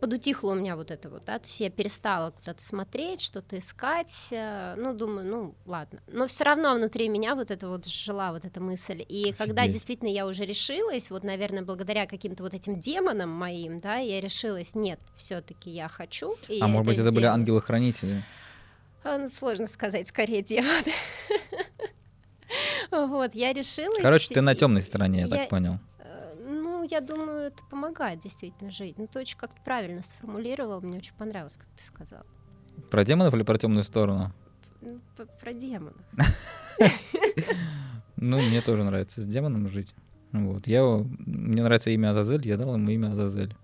[0.00, 4.28] подутихло у меня вот это вот, да, то есть я перестала куда-то смотреть, что-то искать,
[4.30, 6.00] э, ну, думаю, ну, ладно.
[6.06, 9.04] Но все равно внутри меня вот это вот жила вот эта мысль.
[9.08, 9.36] И Офигеть.
[9.36, 14.20] когда действительно я уже решилась, вот, наверное, благодаря каким-то вот этим демонам моим, да, я
[14.20, 16.34] решилась, нет, все-таки я хочу.
[16.48, 18.22] И а может быть, это были ангелы-хранители?
[19.04, 20.92] А, ну, сложно сказать, скорее демоны.
[22.92, 24.00] Вот, я решилась.
[24.00, 25.80] Короче, ты на темной стороне, я так понял
[26.90, 28.98] я думаю, это помогает действительно жить.
[28.98, 32.24] Ну, ты очень как-то правильно сформулировал, мне очень понравилось, как ты сказал.
[32.90, 34.32] Про демонов или про темную сторону?
[34.80, 35.00] Ну,
[35.40, 35.96] про демонов.
[38.18, 39.94] Ну, мне тоже нравится с демоном жить.
[40.32, 40.66] Вот.
[40.66, 43.54] Я, мне нравится имя Азазель, я дал ему имя Азазель.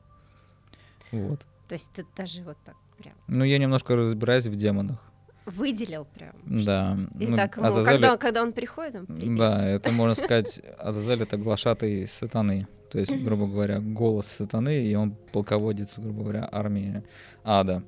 [1.10, 1.46] Вот.
[1.68, 3.14] То есть ты даже вот так прям...
[3.28, 5.02] Ну, я немножко разбираюсь в демонах.
[5.46, 6.34] Выделил прям.
[6.44, 6.98] Да.
[7.18, 7.92] И ну, так, Азазель...
[7.92, 9.38] когда, когда он приходит, он прибит.
[9.38, 12.68] Да, это можно сказать, Азазель— это глашатый сатаны.
[12.92, 17.02] То есть, грубо говоря, голос сатаны, и он полководец, грубо говоря, армии
[17.42, 17.82] ада.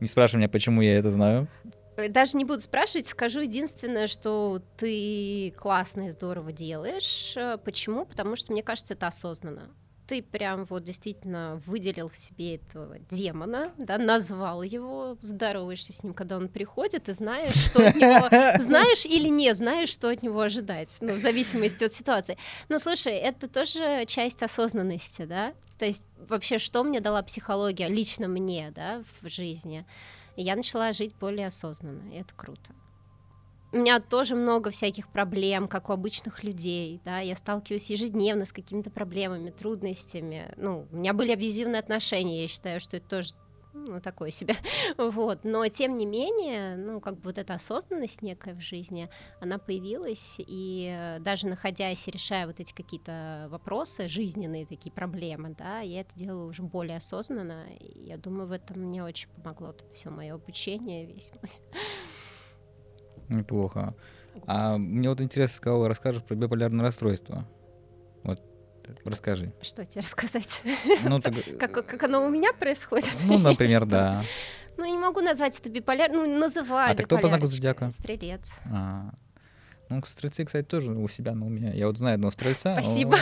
[0.00, 1.48] Не спрашивай меня, почему я это знаю.
[1.96, 7.34] Э, даже не буду спрашивать, скажу единственное, что ты классно и здорово делаешь.
[7.36, 8.04] Э, почему?
[8.04, 9.70] Потому что, мне кажется, это осознанно
[10.06, 16.14] ты прям вот действительно выделил в себе этого демона, да, назвал его, здороваешься с ним,
[16.14, 18.28] когда он приходит, и знаешь, что от него,
[18.62, 22.36] знаешь или не знаешь, что от него ожидать, ну, в зависимости от ситуации.
[22.68, 28.28] Но слушай, это тоже часть осознанности, да, то есть вообще, что мне дала психология лично
[28.28, 29.84] мне, да, в жизни,
[30.36, 32.72] и я начала жить более осознанно, и это круто
[33.72, 38.52] у меня тоже много всяких проблем, как у обычных людей, да, я сталкиваюсь ежедневно с
[38.52, 43.30] какими-то проблемами, трудностями, ну, у меня были абьюзивные отношения, я считаю, что это тоже
[43.74, 44.54] ну, такое себе,
[44.98, 49.08] вот, но тем не менее, ну, как бы вот эта осознанность некая в жизни,
[49.40, 55.80] она появилась, и даже находясь и решая вот эти какие-то вопросы, жизненные такие проблемы, да,
[55.80, 60.10] я это делаю уже более осознанно, и я думаю, в этом мне очень помогло все
[60.10, 61.50] мое обучение, весь мой
[63.32, 63.94] Неплохо.
[64.46, 67.46] А мне вот интересно, сказал, расскажешь про биполярное расстройство.
[68.22, 68.40] Вот,
[69.04, 69.52] расскажи.
[69.62, 70.62] Что тебе рассказать?
[71.04, 71.34] Ну, так...
[71.58, 73.12] как, как оно у меня происходит?
[73.24, 74.24] Ну, например, да.
[74.76, 77.90] Ну, я не могу назвать это биполярным, ну, называю А ты кто по знаку зодиака?
[77.90, 78.50] Стрелец.
[78.66, 79.12] А,
[79.88, 81.72] ну, стрельцы, кстати, тоже у себя на уме.
[81.74, 82.72] Я вот знаю одного стрельца.
[82.74, 83.18] Спасибо.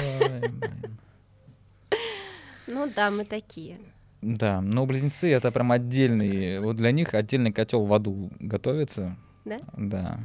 [2.68, 3.78] Ну да, мы такие.
[4.22, 9.16] Да, но близнецы это прям отдельный, вот для них отдельный котел в аду готовится.
[9.44, 9.60] Да?
[9.76, 10.20] Да.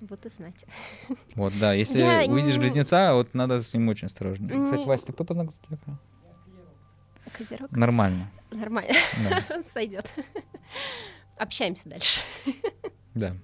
[0.00, 0.64] Вот и знать.
[1.34, 1.72] Вот, да.
[1.74, 2.60] Если я увидишь не...
[2.60, 4.46] близнеца, вот надо с ним очень осторожно.
[4.46, 4.64] Не...
[4.64, 5.98] Кстати, Вася, ты кто по знаку зодиака?
[7.36, 7.70] Козерог.
[7.72, 8.30] Нормально.
[8.50, 8.92] Нормально.
[9.28, 9.62] Да.
[9.74, 10.12] Сойдет.
[11.36, 12.22] Общаемся дальше.
[13.14, 13.36] Да.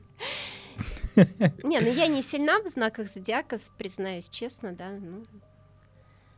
[1.63, 4.91] Не, ну я не сильна в знаках зодиака, признаюсь честно, да.
[4.91, 5.23] Ну,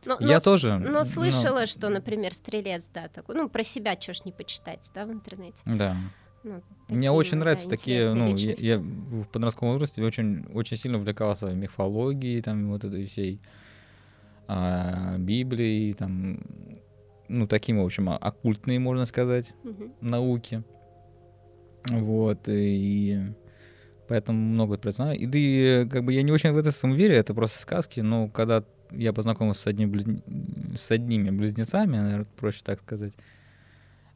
[0.05, 0.77] но, я но, тоже.
[0.77, 1.65] Но слышала, но...
[1.65, 5.61] что, например, стрелец, да, такой, ну, про себя что ж не почитать, да, в интернете.
[5.65, 5.97] Да.
[6.43, 10.97] Ну, Мне очень нравятся да, такие, ну, я, я в подростковом возрасте очень, очень сильно
[10.97, 13.41] увлекался мифологией, там, вот этой всей
[14.47, 16.39] а, Библией, там,
[17.27, 19.93] ну, таким, в общем, оккультные, можно сказать, Мгм.
[20.01, 20.63] науки.
[21.91, 23.33] Вот, и
[24.07, 25.17] поэтому много это знаю.
[25.19, 27.99] И да и, как бы, я не очень в это сам верю, это просто сказки,
[27.99, 33.13] но когда я познакомился с, одним близн- с одними близнецами, наверное, проще так сказать,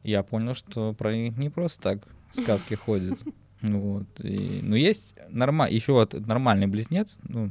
[0.04, 1.98] я понял, что про них не просто так
[2.32, 3.22] сказки ходят.
[3.66, 4.20] Ну Вот.
[4.20, 5.66] И, ну, есть норма...
[5.66, 7.50] еще вот нормальный близнец, ну,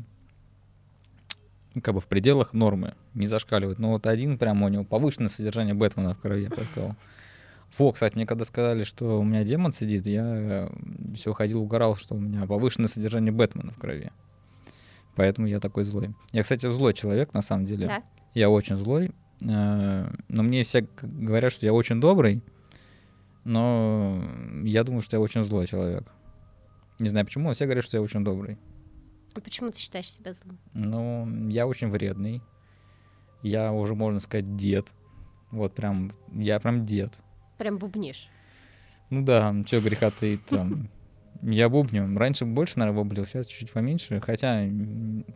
[1.82, 3.80] как бы в пределах нормы, не зашкаливает.
[3.80, 6.96] Но вот один прям у него повышенное содержание Бэтмена в крови, я бы сказал.
[7.78, 10.70] Во, кстати, мне когда сказали, что у меня демон сидит, я
[11.16, 14.12] все ходил, угорал, что у меня повышенное содержание Бэтмена в крови.
[15.16, 16.14] Поэтому я такой злой.
[16.32, 17.88] Я, кстати, злой человек, на самом деле.
[17.88, 18.04] Да.
[18.36, 19.12] Я очень злой.
[19.44, 22.42] Э, Но мне все говорят, что я очень добрый.
[23.44, 24.24] Но
[24.64, 26.12] я думаю, что я очень злой человек.
[27.00, 28.58] Не знаю почему, но все говорят, что я очень добрый.
[29.36, 30.60] А Почему ты считаешь себя злым?
[30.74, 32.42] Ну, я очень вредный.
[33.42, 34.94] Я уже, можно сказать, дед.
[35.52, 37.14] Вот прям, я прям дед.
[37.58, 38.30] Прям бубнишь.
[39.10, 40.90] Ну да, что греха таить там.
[41.42, 42.18] Я бубню.
[42.18, 44.22] Раньше больше, наверное, бублил, сейчас чуть-чуть поменьше.
[44.22, 44.64] Хотя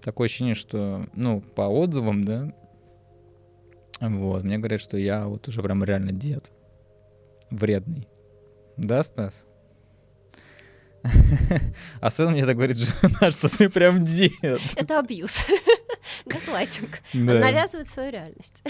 [0.01, 2.53] такое ощущение, что, ну, по отзывам, да,
[3.99, 6.51] вот, мне говорят, что я вот уже прям реально дед.
[7.49, 8.07] Вредный.
[8.77, 9.45] Да, Стас?
[12.01, 14.61] Особенно мне так говорит жена, что ты прям дед.
[14.75, 15.45] Это абьюз.
[16.25, 16.99] Газлайтинг.
[17.13, 17.35] Да.
[17.35, 18.63] Он навязывает свою реальность.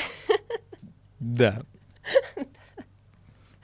[1.20, 1.62] Да.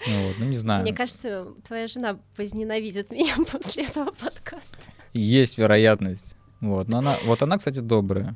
[0.05, 0.81] Ну вот, ну не знаю.
[0.81, 4.77] Мне кажется, твоя жена возненавидит меня после этого подкаста.
[5.13, 6.35] Есть вероятность.
[6.59, 8.35] Вот, но она, вот она, кстати, добрая.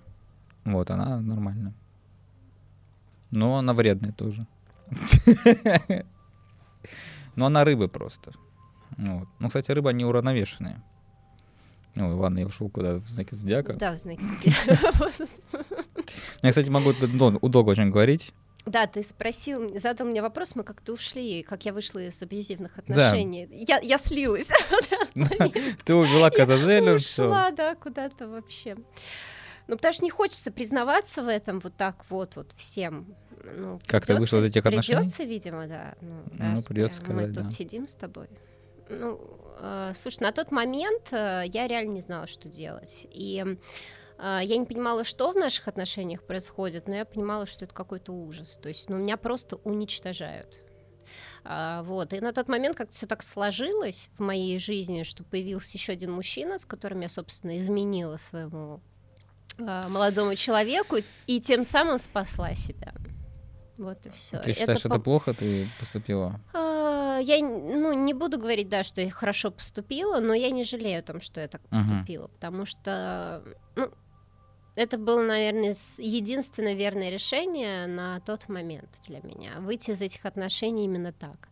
[0.63, 1.73] Вот, она нормальная.
[3.31, 4.45] Но она вредная тоже.
[7.35, 8.31] Но она рыбы просто.
[8.97, 9.27] Вот.
[9.39, 10.83] Ну, кстати, рыба не уравновешенная.
[11.95, 13.73] Ой, ладно, я ушел куда в знаки зодиака.
[13.73, 14.53] Да, знаете.
[16.41, 18.33] Я, кстати, могу дол- удолго очень говорить.
[18.65, 22.81] Да, ты спросил, задал мне вопрос, мы как-то ушли, как я вышла из абьюзивных Да.
[23.09, 23.47] отношений.
[23.67, 24.49] Я, я слилась.
[25.85, 28.75] Ты увела Казазелю, Ушла, да, куда-то вообще.
[29.67, 33.15] Ну, потому что не хочется признаваться в этом вот так вот, вот всем.
[33.57, 34.99] Ну, Как ты вышла из этих отношений?
[34.99, 35.95] Придется, видимо, да.
[36.01, 37.49] Ну, Ну, раз придётся мы, сказать, тут да.
[37.49, 38.27] сидим с тобой.
[38.89, 39.19] Ну,
[39.59, 43.07] э, слушай, на тот момент э, я реально не знала, что делать.
[43.11, 43.43] И
[44.17, 48.13] э, я не понимала, что в наших отношениях происходит, но я понимала, что это какой-то
[48.13, 48.57] ужас.
[48.61, 50.63] То есть, ну, меня просто уничтожают.
[51.43, 52.13] А, вот.
[52.13, 56.11] И на тот момент как-то все так сложилось в моей жизни, что появился еще один
[56.11, 58.81] мужчина, с которым я, собственно, изменила своему
[59.57, 62.93] молодому человеку и тем самым спасла себя.
[63.77, 64.39] Вот и все.
[64.39, 66.39] Ты считаешь, это плохо ты поступила?
[66.53, 70.99] А, Я ну, не буду говорить, да, что я хорошо поступила, но я не жалею
[70.99, 73.43] о том, что я так поступила, потому что
[73.75, 73.91] ну,
[74.75, 79.59] это было, наверное, единственное верное решение на тот момент для меня.
[79.59, 81.49] Выйти из этих отношений именно так.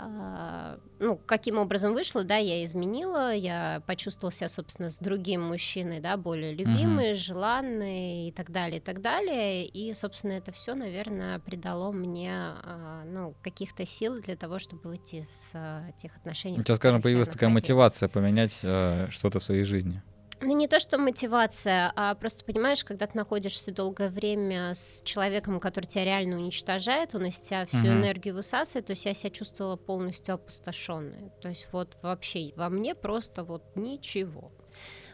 [0.00, 6.00] А, ну, каким образом вышло, да, я изменила, я почувствовала себя, собственно, с другим мужчиной,
[6.00, 9.66] да, более любимой, желанной и так далее, и так далее.
[9.66, 15.16] И, собственно, это все, наверное, придало мне, а, ну, каких-то сил для того, чтобы выйти
[15.16, 16.58] из а, тех отношений.
[16.58, 20.02] У тебя, скажем, появилась такая мотивация поменять э, что-то в своей жизни.
[20.40, 25.58] Ну, не то, что мотивация, а просто понимаешь, когда ты находишься долгое время с человеком,
[25.58, 27.88] который тебя реально уничтожает, он из тебя всю Мгм.
[27.88, 31.32] энергию высасывает, то есть я себя чувствовала полностью опустошенной.
[31.40, 34.52] То есть вот вообще во мне просто вот ничего.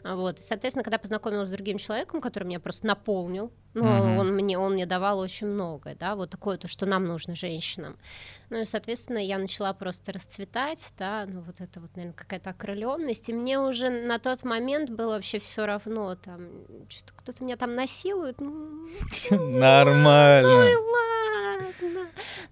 [0.05, 0.39] А Вот.
[0.39, 4.19] И, соответственно, когда познакомилась с другим человеком, который меня просто наполнил, ну, Мгм.
[4.19, 7.97] он мне, он мне давал очень многое, да, вот такое то, что нам нужно женщинам.
[8.51, 13.31] Ну и, соответственно, я начала просто расцветать, да, ну вот это вот, наверное, какая-то окрыленность,
[13.31, 16.39] и мне уже на тот момент было вообще все равно, там,
[16.91, 18.87] что-то кто-то меня там насилует, ну,
[19.31, 20.49] Нормально.
[20.49, 21.14] ладно.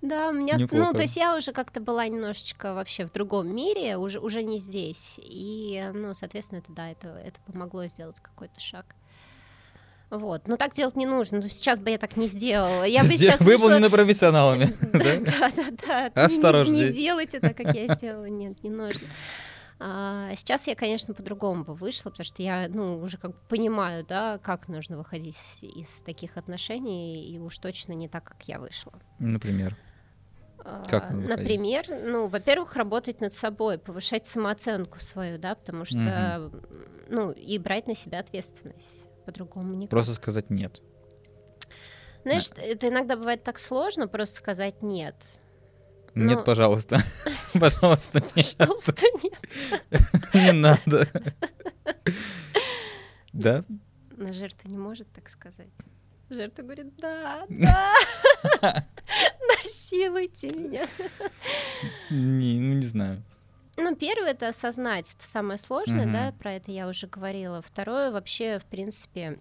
[0.03, 0.95] Да, у меня, ну, Неплохо.
[0.95, 5.19] то есть я уже как-то была немножечко вообще в другом мире, уже, уже не здесь.
[5.23, 8.87] И, ну, соответственно, это, да, это, это помогло сделать какой-то шаг.
[10.11, 11.39] Вот, но так делать не нужно.
[11.41, 12.85] Ну, сейчас бы я так не сделала.
[12.85, 14.69] Я бы сейчас вышла- Выполнено профессионалами.
[14.93, 16.21] Да, да, да, да.
[16.21, 16.89] Не- Осторожней.
[16.89, 18.27] Не делайте так, как я сделала.
[18.27, 19.07] Нет, не нужно.
[19.79, 24.05] А, Сейчас я, конечно, по-другому бы вышла, потому что я, ну, уже как бы понимаю,
[24.07, 28.59] да, как нужно выходить из, из таких отношений, и уж точно не так, как я
[28.59, 28.93] вышла.
[29.19, 29.77] Например.
[30.65, 31.11] А, Как?
[31.11, 36.51] Например, ну, во-первых, работать над собой, повышать самооценку свою, да, потому что,
[37.09, 39.09] ну, и брать на себя ответственность.
[39.25, 39.91] По-другому никак.
[39.91, 40.81] Просто сказать нет.
[42.25, 45.17] Знаешь, это иногда бывает так сложно просто сказать нет.
[46.15, 46.45] Нет, Ну.
[46.45, 47.01] пожалуйста.
[47.55, 48.55] Пожалуйста, нет.
[48.59, 50.03] Пожалуйста, нет.
[50.35, 51.09] Не надо.
[53.33, 53.65] Да?
[54.17, 55.69] На жертву не может так сказать.
[56.29, 58.87] Жертва говорит, да, да,
[59.49, 60.87] насилуйте меня.
[62.11, 63.23] Не, ну не знаю.
[63.77, 66.13] Ну, первое это осознать, это самое сложное, угу.
[66.13, 67.63] да, про это я уже говорила.
[67.63, 69.39] Второе, вообще, в принципе,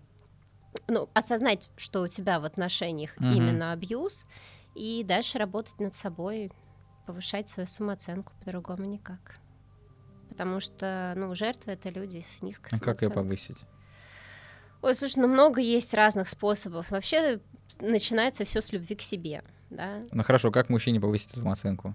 [0.88, 3.28] ну, осознать, что у тебя в отношениях угу.
[3.28, 4.26] именно абьюз,
[4.76, 6.51] и дальше работать над собой,
[7.12, 9.39] повышать свою самооценку, по-другому никак.
[10.30, 13.57] Потому что, ну, жертвы— это люди с низкой А как ее повысить?
[14.82, 16.89] Ой, слушай, ну много есть разных способов.
[16.89, 17.41] Вообще
[17.82, 19.97] начинается все с любви к себе, да.
[20.12, 21.93] Ну хорошо, как мужчине повысить самооценку?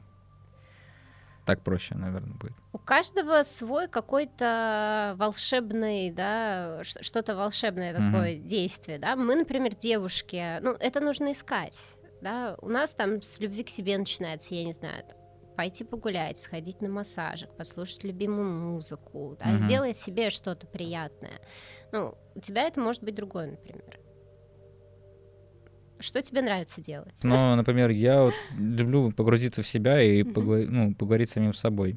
[1.47, 2.53] Так проще, наверное, будет.
[2.73, 8.43] У каждого свой какой-то волшебный, да, что-то волшебное такое mm-hmm.
[8.43, 9.17] действие, да.
[9.17, 11.96] Мы, например, девушки, ну, это нужно искать,
[12.27, 12.57] да.
[12.61, 15.05] У нас там с любви к себе начинается, я не знаю,
[15.57, 19.65] пойти погулять, сходить на массажик, послушать любимую музыку, да, mm-hmm.
[19.65, 21.41] сделать себе что-то приятное.
[21.93, 24.01] Ну, у тебя это может быть другое, например.
[26.01, 27.15] Что тебе нравится делать?
[27.23, 30.33] Ну, например, я вот люблю погрузиться в себя и mm-hmm.
[30.33, 31.97] поговорить, ну, поговорить с самим собой.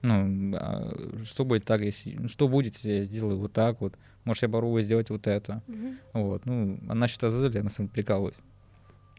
[0.00, 0.90] Ну, а
[1.24, 2.26] что будет так, если...
[2.28, 3.94] Что будет, если я сделаю вот так вот?
[4.24, 5.62] Может, я попробую сделать вот это?
[5.68, 5.96] Mm-hmm.
[6.14, 6.46] Вот.
[6.46, 8.36] Ну, а насчет Азазеля я на самом деле прикалываюсь.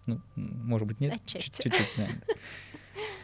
[0.07, 1.21] Ну, может быть, нет?
[1.25, 1.73] Чуть-чуть,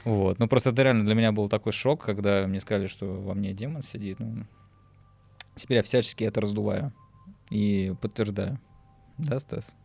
[0.03, 0.38] Вот.
[0.38, 3.53] Ну, просто это реально для меня был такой шок, когда мне сказали, что во мне
[3.53, 4.19] демон сидит.
[4.19, 4.45] Ну,
[5.55, 6.93] теперь я всячески это раздуваю
[7.49, 8.59] и подтверждаю.
[9.17, 9.75] Да, Стас?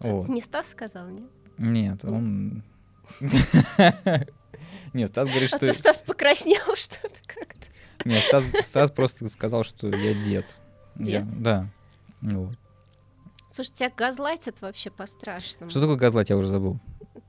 [0.00, 0.28] Вот.
[0.28, 1.30] Не Стас сказал, нет?
[1.58, 2.62] Нет, он...
[4.92, 5.70] Нет, Стас говорит, а что...
[5.70, 7.66] А Стас покраснел что-то как-то.
[8.04, 10.58] Нет, Стас, Стас просто сказал, что я дед.
[10.94, 11.24] Дед?
[11.40, 11.66] Да.
[12.22, 12.56] Вот.
[13.50, 15.70] Слушай, тебя газлайтят вообще по-страшному.
[15.70, 16.78] Что такое газлайт, я уже забыл.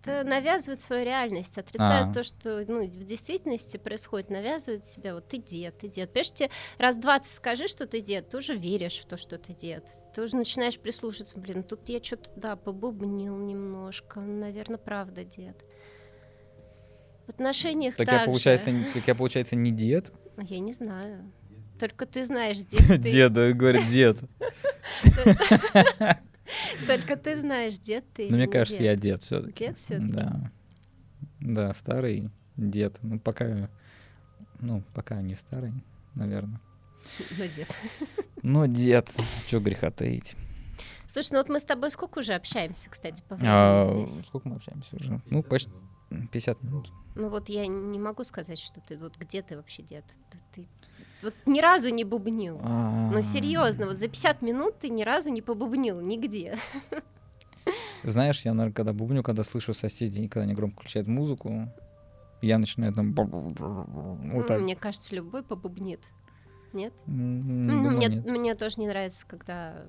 [0.04, 2.14] Это навязывает свою реальность, отрицают а.
[2.14, 6.10] то, что ну, в действительности происходит, навязывают себя, вот ты дед, ты дед.
[6.12, 6.50] Понимаешь, тебе
[6.80, 9.88] раз двадцать скажи, что ты дед, ты уже веришь в то, что ты дед.
[10.16, 15.64] Ты уже начинаешь прислушиваться, блин, тут я что-то, да, побубнил немножко, наверное, правда дед.
[17.28, 20.12] В отношениях так я, получается, так я, получается, не дед?
[20.38, 21.32] Я не знаю.
[21.80, 23.02] Только ты знаешь, дед.
[23.02, 24.18] Деда, говорит, дед.
[26.88, 30.12] Только ты знаешь, дед ты Ну, мне кажется, я дед все таки Дед все таки
[30.12, 30.52] Да.
[31.40, 33.00] Да, старый дед.
[33.02, 33.70] Ну, пока...
[34.60, 35.74] Ну, пока не старый,
[36.14, 36.60] наверное.
[37.38, 37.78] Но дед.
[38.44, 39.16] Но дед.
[39.48, 40.36] Что греха таить.
[41.08, 44.26] Слушай, ну вот мы с тобой сколько уже общаемся, кстати, по времени а, здесь?
[44.28, 45.22] Сколько мы общаемся уже?
[45.26, 45.72] Ну, почти
[46.32, 46.92] 50 минут.
[47.16, 50.06] Ну вот я не могу сказать, что ты вот где ты вообще дед?
[50.32, 50.68] Ты, ты
[51.22, 52.60] вот ни разу не бубнил.
[52.60, 56.58] Ну, серьезно, вот за 50 минут ты ни разу не побубнил нигде.
[58.04, 61.72] Знаешь, я, наверное, когда бубню, когда слышу соседей, когда они громко включают музыку,
[62.42, 63.14] я начинаю там...
[63.14, 64.60] Вот так.
[64.62, 66.10] Мне кажется, любой побубнит.
[66.74, 66.94] Нет?
[67.06, 68.26] Ну, мне, нет.
[68.26, 69.86] мне тоже не нравится, когда...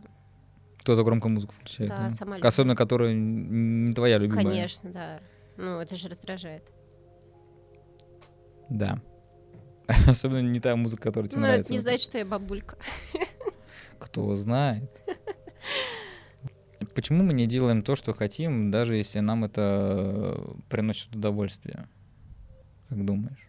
[0.80, 1.90] Кто-то громко музыку включает.
[1.90, 2.10] Да, да.
[2.10, 4.44] сама Особенно, которая не твоя любимая.
[4.44, 5.20] Конечно, да.
[5.56, 6.64] Ну, это же раздражает.
[8.68, 9.00] Да.
[10.06, 11.68] Особенно не та музыка, которая тебе ну, нравится.
[11.68, 12.76] это не значит, что я бабулька.
[13.98, 14.90] Кто знает.
[16.94, 21.88] Почему мы не делаем то, что хотим, даже если нам это приносит удовольствие?
[22.88, 23.48] Как думаешь?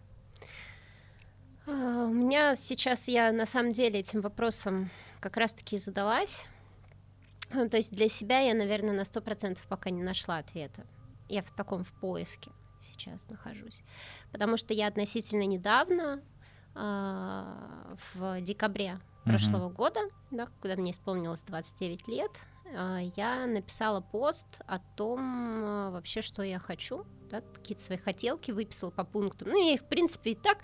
[1.66, 4.88] А, у меня сейчас я на самом деле этим вопросом
[5.20, 6.46] как раз-таки задалась.
[7.52, 10.86] Ну, то есть для себя я, наверное, на сто процентов пока не нашла ответа.
[11.28, 12.50] Я в таком в поиске
[12.84, 13.82] сейчас нахожусь.
[14.32, 16.22] Потому что я относительно недавно,
[16.74, 19.24] э, в декабре uh-huh.
[19.24, 22.30] прошлого года, да, когда мне исполнилось 29 лет,
[22.66, 28.50] э, я написала пост о том э, вообще, что я хочу, да, какие-то свои хотелки
[28.50, 29.48] выписала по пунктам.
[29.48, 30.58] Ну, я их, в принципе, и так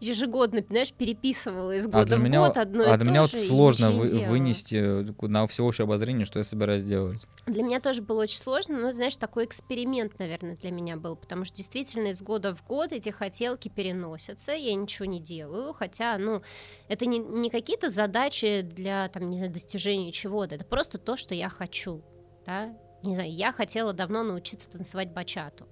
[0.00, 3.22] ежегодно, знаешь, переписывала из а года а в меня, год одно а и для меня
[3.22, 7.26] вот сложно вы, вынести на всеобщее обозрение, что я собираюсь делать.
[7.46, 11.44] Для меня тоже было очень сложно, но, знаешь, такой эксперимент, наверное, для меня был, потому
[11.44, 16.42] что действительно из года в год эти хотелки переносятся, я ничего не делаю, хотя, ну,
[16.88, 21.34] это не, не какие-то задачи для, там, не знаю, достижения чего-то, это просто то, что
[21.34, 22.02] я хочу,
[22.46, 25.66] да, не знаю, я хотела давно научиться танцевать бачату,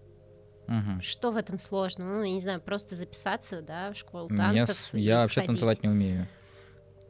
[0.69, 1.03] Угу.
[1.03, 2.05] Что в этом сложно?
[2.05, 4.89] Ну, я не знаю, просто записаться, да, в школу танцев.
[4.93, 6.29] Я, я вообще танцевать не умею.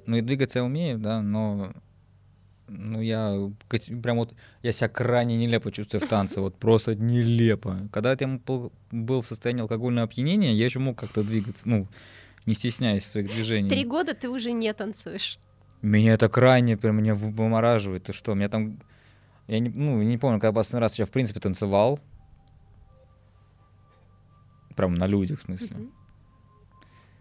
[0.06, 1.72] Ну и двигаться я умею, да, но
[2.68, 3.50] ну, я
[4.02, 7.88] прям вот, я себя крайне нелепо чувствую в танце, вот просто нелепо.
[7.92, 8.40] Когда я
[8.90, 11.88] был в состоянии алкогольного опьянения, я еще мог как-то двигаться, ну,
[12.44, 13.68] не стесняясь своих движений.
[13.68, 15.38] С три года ты уже не танцуешь.
[15.82, 18.04] Меня это крайне прям меня вымораживает.
[18.04, 18.80] Ты что, меня там...
[19.46, 22.00] Я не, ну, не помню, когда последний раз я, в принципе, танцевал.
[24.76, 25.88] Прям на людях, в смысле.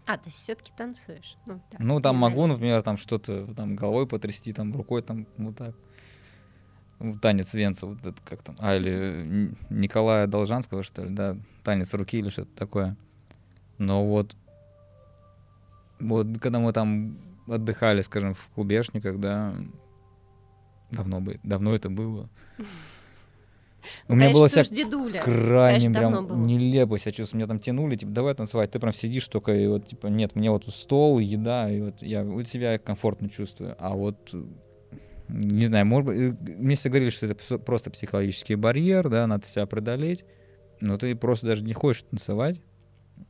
[0.06, 1.36] А, ты все-таки танцуешь?
[1.46, 5.56] Ну, так, ну там могу, например, там что-то там головой потрясти, там рукой там вот
[5.56, 5.74] так.
[7.20, 12.18] танец Венца, вот это как там, а, или Николая Должанского, что ли, да, танец руки
[12.18, 12.96] или что-то такое.
[13.78, 14.36] Но вот,
[15.98, 19.56] вот когда мы там отдыхали, скажем, в клубешниках, да,
[20.92, 22.28] давно бы, давно это было.
[24.08, 24.64] У меня было вся
[25.22, 27.40] крайне прям нелепо себя чувствую.
[27.40, 28.70] Меня там тянули, типа, давай танцевать.
[28.70, 32.24] Ты прям сидишь только и вот, типа, нет, мне вот стол, еда, и вот я
[32.24, 33.76] вот себя комфортно чувствую.
[33.78, 34.34] А вот
[35.28, 39.66] не знаю, может быть, мне все говорили, что это просто психологический барьер, да, надо себя
[39.66, 40.24] преодолеть,
[40.80, 42.60] но ты просто даже не хочешь танцевать.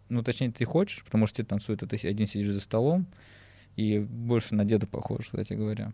[0.08, 3.06] Ну, точнее, ты хочешь, потому что ты танцует, а ты один сидишь за столом,
[3.76, 5.92] и больше на деда похож, кстати говоря.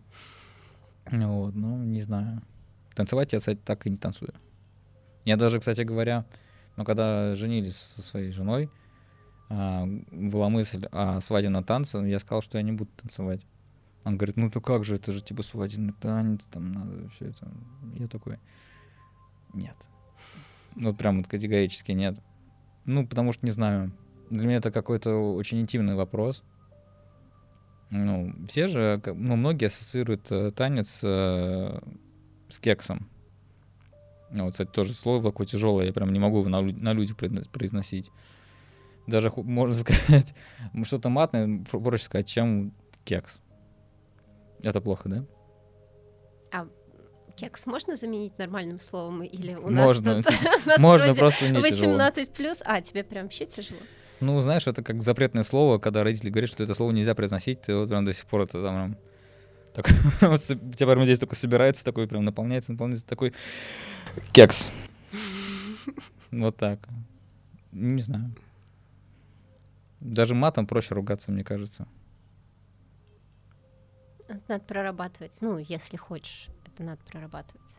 [1.11, 2.41] Вот, ну, не знаю.
[2.95, 4.33] Танцевать я, кстати, так и не танцую.
[5.25, 6.25] Я даже, кстати говоря,
[6.75, 8.69] ну, когда женились со своей женой,
[9.49, 13.45] а, была мысль о свадебном танце, я сказал, что я не буду танцевать.
[14.03, 17.49] Он говорит, ну то как же, это же типа свадебный танец, там надо все это.
[17.93, 18.37] Я такой,
[19.53, 19.87] нет.
[20.75, 22.19] Ну прям вот категорически нет.
[22.85, 23.93] Ну, потому что, не знаю,
[24.29, 26.43] для меня это какой-то очень интимный вопрос.
[27.91, 31.79] Ну, все же, ну, многие ассоциируют э, танец э,
[32.49, 33.07] с кексом.
[34.41, 38.11] Вот, кстати, тоже слово такое тяжелое, я прям не могу его на, на людях произносить.
[39.05, 40.33] Даже, можно сказать,
[40.83, 42.73] что-то матное проще сказать, чем
[43.05, 43.41] кекс.
[44.63, 45.25] Это плохо, да?
[46.51, 46.67] А
[47.35, 49.23] кекс можно заменить нормальным словом?
[49.23, 50.15] Или у можно.
[50.15, 52.61] нас тут, можно, просто не 18 плюс.
[52.65, 53.79] А, тебе прям вообще тяжело?
[54.19, 57.75] Ну, знаешь, это как запретное слово, когда родители говорят, что это слово нельзя произносить, ты
[57.75, 58.97] вот прям до сих пор это там
[59.73, 59.87] так,
[60.21, 63.33] у тебя прямо здесь только собирается такой, прям наполняется, наполняется такой
[64.31, 64.69] кекс.
[66.31, 66.79] Вот так.
[67.71, 68.33] Не знаю.
[69.99, 71.87] Даже матом проще ругаться, мне кажется.
[74.27, 75.37] Это надо прорабатывать.
[75.41, 77.77] Ну, если хочешь, это надо прорабатывать.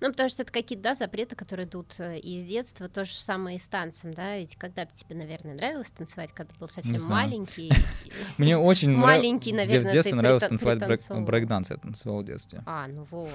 [0.00, 3.56] Ну, потому что это какие-то, да, запреты, которые идут э, из детства, то же самое
[3.56, 7.72] и с танцем, да, ведь когда-то тебе, наверное, нравилось танцевать, когда ты был совсем маленький.
[8.38, 12.62] Мне очень маленький, наверное, в детстве нравилось танцевать брейк-данс, я танцевал в детстве.
[12.64, 13.30] А, ну вот.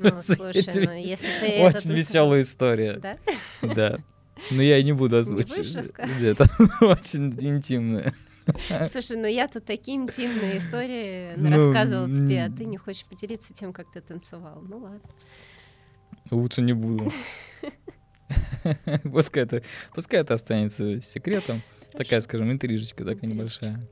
[0.00, 2.98] Ну, слушай, ну если ты Очень веселая история.
[2.98, 3.18] Да?
[3.74, 3.98] Да.
[4.50, 5.92] Но я и не буду озвучивать.
[6.20, 6.46] Это
[6.80, 8.12] очень интимная.
[8.90, 13.54] Слушай, ну я тут такие интимные истории ну, рассказывала тебе, а ты не хочешь поделиться
[13.54, 14.60] тем, как ты танцевал.
[14.62, 15.00] Ну ладно.
[16.30, 17.12] Лучше не буду.
[19.04, 19.62] Пускай это,
[19.94, 21.62] пускай это останется секретом.
[21.92, 23.88] Такая, скажем, интрижечка такая небольшая.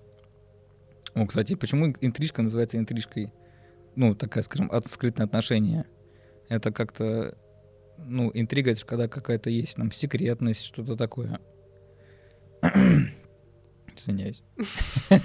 [1.15, 3.33] О, кстати, почему интрижка называется интрижкой?
[3.97, 5.87] Ну, такая, скажем, от скрытное отношение.
[6.49, 7.37] Это как-то,
[7.99, 11.41] ну, интрига, это когда какая-то есть там секретность, что-то такое.
[13.97, 14.43] Извиняюсь.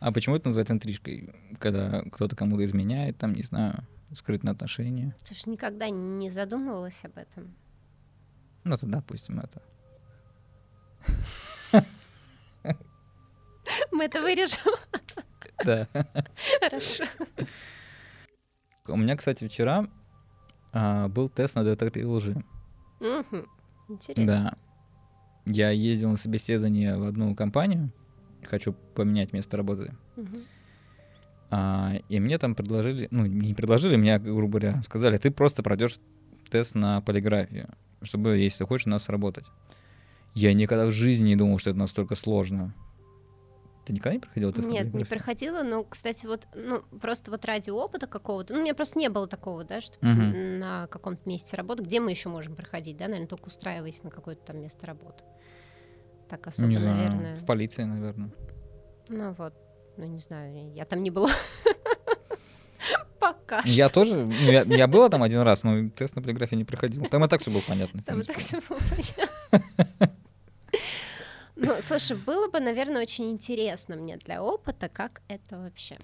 [0.00, 1.34] А почему это называют интрижкой?
[1.58, 5.16] Когда кто-то кому-то изменяет, там, не знаю, скрытные отношения.
[5.22, 7.54] Слушай, никогда не задумывалась об этом.
[8.64, 9.62] Ну, то допустим, это.
[13.92, 14.74] Мы это вырежем.
[15.64, 15.88] Да.
[16.60, 17.04] Хорошо.
[18.86, 19.86] У меня, кстати, вчера
[20.72, 22.42] а, был тест на детектор лжи.
[23.00, 23.44] Угу.
[23.88, 24.26] Интересно.
[24.26, 24.54] Да.
[25.46, 27.92] Я ездил на собеседование в одну компанию,
[28.44, 29.94] хочу поменять место работы.
[30.16, 30.38] Угу.
[31.50, 35.98] А, и мне там предложили, ну, не предложили, мне, грубо говоря, сказали, ты просто пройдешь
[36.50, 37.68] тест на полиграфию,
[38.02, 39.46] чтобы, если хочешь, у нас работать.
[40.34, 42.74] Я никогда в жизни не думал, что это настолько сложно.
[43.84, 44.68] Ты никогда не проходила тест?
[44.68, 48.74] Нет, не проходила, но, кстати, вот, ну, просто вот ради опыта какого-то, ну, у меня
[48.74, 50.58] просто не было такого, да, что uh-huh.
[50.58, 54.42] на каком-то месте работы, где мы еще можем проходить, да, наверное, только устраиваясь на какое-то
[54.44, 55.24] там место работы.
[56.28, 57.36] Так особо, не знаю, наверное.
[57.36, 58.30] В полиции, наверное.
[59.08, 59.54] Ну вот,
[59.98, 61.30] ну не знаю, я там не была.
[63.18, 66.64] Пока Я тоже, ну, я, я была там один раз, но тест на полиграфии не
[66.64, 67.04] проходил.
[67.06, 68.02] Там и так все было понятно.
[68.02, 70.08] Там и так все было понятно.
[71.74, 75.96] Ну, слушай, было бы, наверное, очень интересно мне для опыта, как это вообще.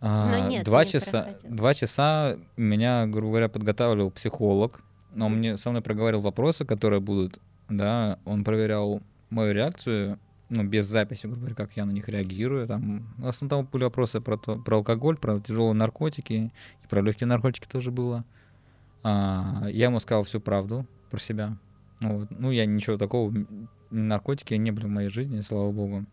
[0.00, 4.80] А, нет, два часа, два часа меня, грубо говоря, подготавливал психолог,
[5.14, 10.64] но он мне со мной проговорил вопросы, которые будут, да, он проверял мою реакцию, ну,
[10.64, 12.66] без записи, грубо говоря, как я на них реагирую.
[12.68, 16.52] Там, в основном там были вопросы про, то, про алкоголь, про тяжелые наркотики,
[16.84, 18.24] и про легкие наркотики тоже было.
[19.02, 21.56] А, я ему сказал всю правду про себя.
[22.00, 22.28] Вот.
[22.30, 23.32] Ну, я ничего такого
[23.90, 26.04] наркотики не были в моей жизни, слава богу.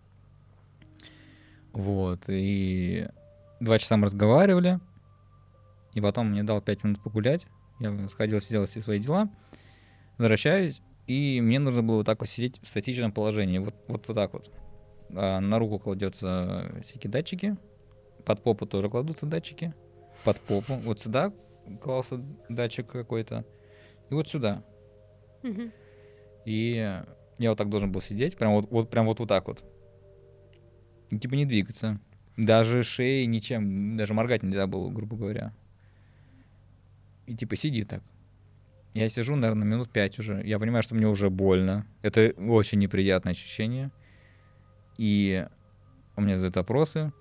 [1.74, 3.08] Вот, и
[3.60, 4.80] два часа мы разговаривали,
[5.94, 7.48] и потом мне дал пять минут погулять,
[7.80, 9.30] я сходил, сделал все свои дела,
[10.18, 14.16] возвращаюсь, и мне нужно было вот так вот сидеть в статичном положении, вот, вот, вот
[14.16, 14.52] так вот.
[15.16, 17.58] А на руку кладется всякие датчики,
[18.26, 19.74] под попу тоже кладутся датчики,
[20.24, 20.76] под попу.
[20.76, 21.34] Вот сюда
[21.82, 23.46] клался датчик какой-то.
[24.10, 24.64] И вот сюда.
[25.44, 25.72] Мгм.
[26.46, 27.04] И
[27.38, 29.64] я вот так должен был сидеть, прям вот, вот прям вот, вот так вот.
[31.10, 32.00] И типа не двигаться.
[32.38, 35.54] Даже шеей ничем, даже моргать нельзя было, грубо говоря.
[37.28, 38.04] И типа сиди так.
[38.94, 40.42] Я сижу, наверное, минут пять уже.
[40.46, 41.86] Я понимаю, что мне уже больно.
[42.04, 43.92] Это очень неприятное ощущение.
[44.98, 45.48] И
[46.16, 47.12] у меня задают вопросы.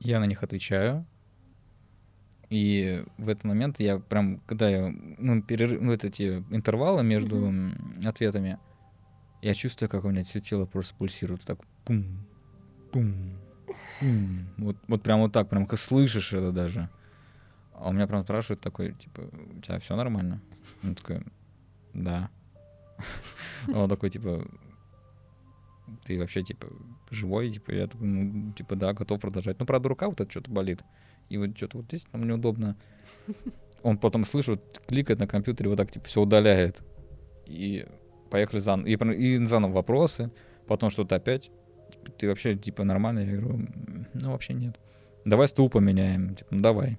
[0.00, 1.06] Я на них отвечаю.
[2.54, 7.46] И в этот момент я прям, когда я, ну, перерыв, ну, вот эти интервалы между
[7.46, 8.60] м, ответами,
[9.42, 11.42] я чувствую, как у меня все тело просто пульсирует.
[11.42, 12.04] Так, пум,
[12.92, 13.36] пум,
[13.98, 14.46] пум.
[14.58, 16.88] Вот, вот прям вот так, прям как слышишь это даже.
[17.72, 19.22] А у меня прям спрашивают такой, типа,
[19.56, 20.40] у тебя все нормально?
[20.84, 21.22] Он такой,
[21.92, 22.30] да.
[23.66, 24.46] А Он такой, типа,
[26.04, 26.68] ты вообще, типа,
[27.10, 27.50] живой?
[27.50, 29.58] Типа, я такой, ну, типа, да, готов продолжать.
[29.58, 30.84] Ну, правда, рука вот это что-то болит.
[31.28, 32.76] И вот что-то вот здесь нам неудобно.
[33.82, 36.82] Он потом слышит, кликает на компьютере, вот так, типа, все удаляет.
[37.46, 37.86] И
[38.30, 38.86] поехали заново.
[38.88, 40.30] И, и заново вопросы.
[40.66, 41.50] Потом что-то опять.
[41.90, 43.20] Типа, ты вообще, типа, нормально?
[43.20, 44.78] Я говорю, «М, ну, вообще нет.
[45.24, 46.34] Давай стул поменяем.
[46.34, 46.98] Типа, ну, давай.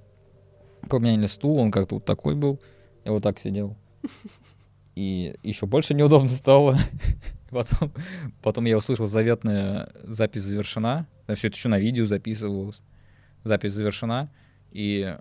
[0.90, 2.60] Поменяли стул, он как-то вот такой был.
[3.04, 3.76] Я вот так сидел.
[4.96, 6.78] И еще больше неудобно стало.
[7.50, 7.94] Потом,
[8.42, 11.08] потом я услышал заветная запись завершена.
[11.36, 12.82] Все это еще на видео записывалось.
[13.46, 14.30] Запись завершена.
[14.72, 15.18] И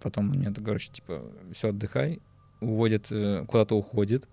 [0.00, 2.20] потом мне, короче, типа, все, отдыхай.
[2.60, 4.28] Уводит, э, куда-то уходит.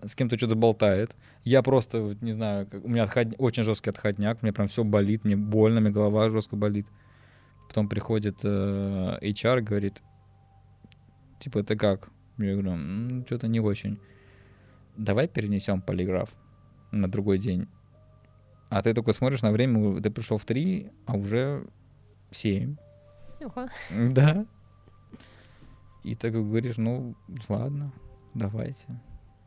[0.00, 1.16] С кем-то что-то болтает.
[1.42, 4.42] Я просто, не знаю, у меня отход- очень жесткий отходняк.
[4.42, 6.86] Мне прям все болит, мне больно, мне голова жестко болит.
[7.66, 10.02] Потом приходит э, HR, говорит,
[11.40, 12.10] типа, ты как?
[12.38, 13.98] Я говорю, что-то не очень.
[14.96, 16.30] Давай перенесем полиграф
[16.92, 17.66] на другой день.
[18.70, 21.66] А ты такой смотришь на время, ты пришел в 3, а уже
[22.30, 22.76] 7.
[23.40, 23.68] Ого.
[23.90, 24.46] Да.
[26.04, 27.14] И ты как говоришь, ну,
[27.48, 27.92] ладно,
[28.34, 28.86] давайте.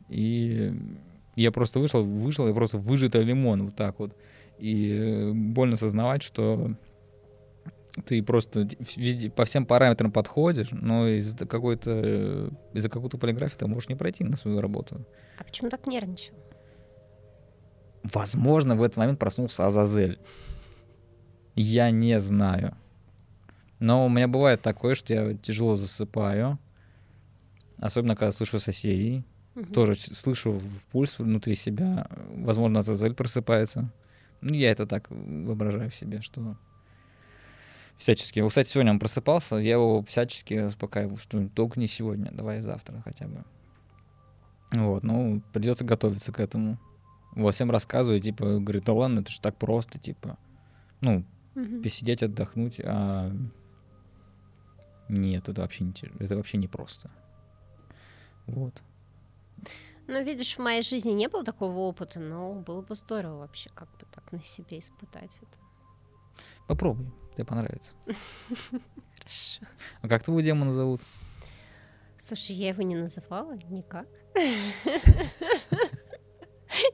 [0.08, 0.72] И
[1.36, 4.16] я просто вышел, вышел, я просто выжатый лимон вот так вот.
[4.58, 6.76] И э, больно сознавать, что
[8.04, 13.66] ты просто везде, по всем параметрам подходишь, но из-за какой-то э, из-за какой-то полиграфии ты
[13.66, 15.04] можешь не пройти на свою работу.
[15.38, 16.34] А почему так нервничал?
[18.02, 20.18] Возможно, в этот момент проснулся Азазель.
[21.54, 22.76] Я не знаю.
[23.78, 26.58] Но у меня бывает такое, что я тяжело засыпаю.
[27.78, 29.24] Особенно, когда слышу соседей.
[29.54, 29.72] Мгм.
[29.72, 30.60] Тоже слышу
[30.92, 32.06] пульс внутри себя.
[32.34, 33.90] Возможно, Азазель просыпается.
[34.40, 36.56] Ну, я это так воображаю в себе, что
[37.96, 38.40] всячески.
[38.40, 43.00] Вот, Кстати, сегодня он просыпался, я его всячески успокаиваю, что только не сегодня, давай завтра
[43.04, 43.44] хотя бы.
[44.72, 46.78] Вот, ну, придется готовиться к этому.
[47.34, 50.36] Вот, всем рассказываю, типа, говорит, да ладно, это же так просто, типа,
[51.00, 51.24] ну,
[51.54, 51.82] Мгм.
[51.82, 53.30] посидеть, отдохнуть, а
[55.08, 57.10] нет, это вообще не, это вообще не просто.
[58.46, 58.82] Вот.
[60.06, 63.88] Ну, видишь, в моей жизни не было такого опыта, но было бы здорово вообще как
[63.98, 65.58] бы так на себе испытать это.
[66.66, 67.94] Попробуй, тебе понравится.
[69.18, 69.62] Хорошо.
[70.00, 71.02] А как твоего демона зовут?
[72.18, 74.06] Слушай, я его не называла никак.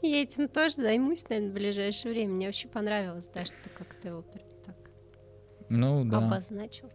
[0.02, 2.34] Я этим тоже займусь, наверное, в ближайшее время.
[2.34, 4.22] Мне вообще понравилось, да, что как-то его
[5.68, 6.18] Ну, да.
[6.18, 6.90] обозначил.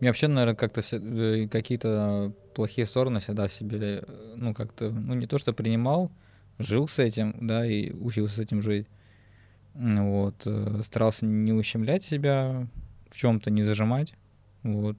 [0.00, 5.14] Мне вообще, наверное, как-то э, какие-то плохие стороны всегда в себе, э, ну, как-то, ну,
[5.14, 6.10] не то, что принимал,
[6.58, 8.86] жил с этим, да, и учился с этим жить.
[9.74, 10.34] Вот.
[10.46, 12.66] э, Старался не ущемлять себя
[13.10, 14.14] в чем-то, не зажимать.
[14.62, 14.96] Вот.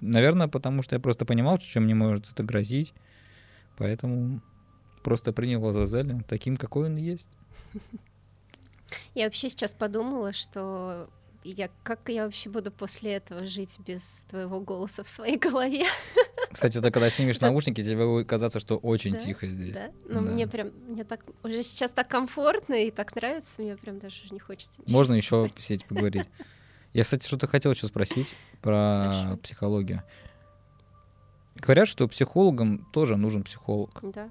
[0.00, 2.92] Наверное, потому что я просто понимал, чем мне может это грозить.
[3.76, 4.40] Поэтому
[5.02, 7.30] просто принял Азазеля таким, какой он есть.
[9.14, 11.08] Я вообще сейчас подумала, что
[11.50, 15.84] я, как я вообще буду после этого жить без твоего голоса в своей голове,
[16.50, 19.74] Кстати, ты когда снимешь наушники, тебе будет казаться, что очень Да, тихо здесь.
[19.74, 19.90] да?
[20.04, 20.20] Ну, Да.
[20.20, 24.38] мне прям, мне так, уже сейчас так комфортно и так нравится, мне прям даже не
[24.38, 26.26] хочется Можно еще посидеть поговорить.
[26.92, 29.36] Я, кстати, что-то хотел еще спросить про Спрашивай.
[29.38, 30.02] психологию.
[31.56, 33.98] Говорят, что психологам тоже нужен психолог.
[34.02, 34.28] Да.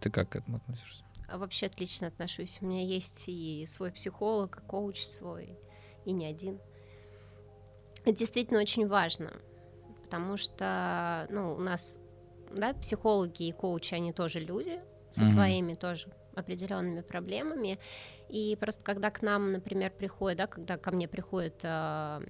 [0.00, 1.04] Ты как к этому относишься?
[1.28, 2.58] А вообще отлично отношусь.
[2.60, 5.58] У меня есть и свой психолог, и коуч свой,
[6.04, 6.60] и не один.
[8.04, 9.32] Это действительно очень важно,
[10.02, 11.98] потому что, ну, у нас,
[12.50, 14.80] да, психологи и коучи, они тоже люди
[15.10, 15.32] со Мгм.
[15.32, 17.78] своими тоже определенными проблемами.
[18.28, 22.22] И просто когда к нам, например, приходит, да, когда ко мне приходит а,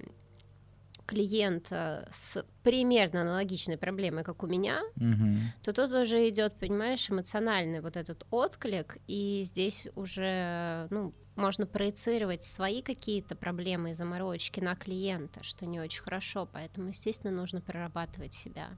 [1.05, 5.53] клиент а, с примерно аналогичной проблемой, как у меня, Мгм.
[5.63, 12.43] то тут уже идет, понимаешь, эмоциональный вот этот отклик, и здесь уже, ну, можно проецировать
[12.43, 18.33] свои какие-то проблемы и заморочки на клиента, что не очень хорошо, поэтому, естественно, нужно прорабатывать
[18.33, 18.69] себя.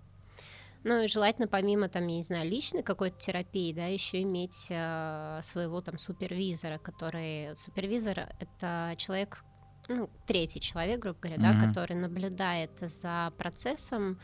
[0.83, 5.39] Ну и желательно помимо там, я не знаю, личной какой-то терапии, да, еще иметь э,
[5.41, 9.43] своего там супервизора, который супервизор это человек,
[9.87, 11.59] ну третий человек, грубо говоря, mm-hmm.
[11.59, 14.19] да, который наблюдает за процессом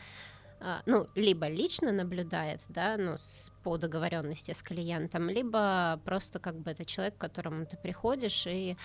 [0.86, 6.70] ну, либо лично наблюдает, да, ну, с, по договоренности с клиентом, либо просто как бы
[6.70, 8.76] это человек, к которому ты приходишь и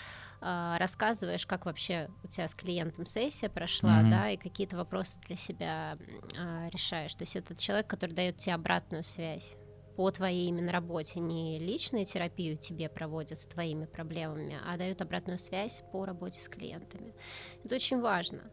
[0.42, 4.10] э, рассказываешь, как вообще у тебя с клиентом сессия прошла, mm-hmm.
[4.10, 5.98] да, и какие-то вопросы для себя
[6.36, 7.14] э, решаешь.
[7.16, 9.56] То есть это человек, который дает тебе обратную связь
[9.98, 15.40] по твоей именно работе, не личную терапию тебе проводят с твоими проблемами, а дают обратную
[15.40, 17.16] связь по работе с клиентами.
[17.64, 18.44] Это очень важно.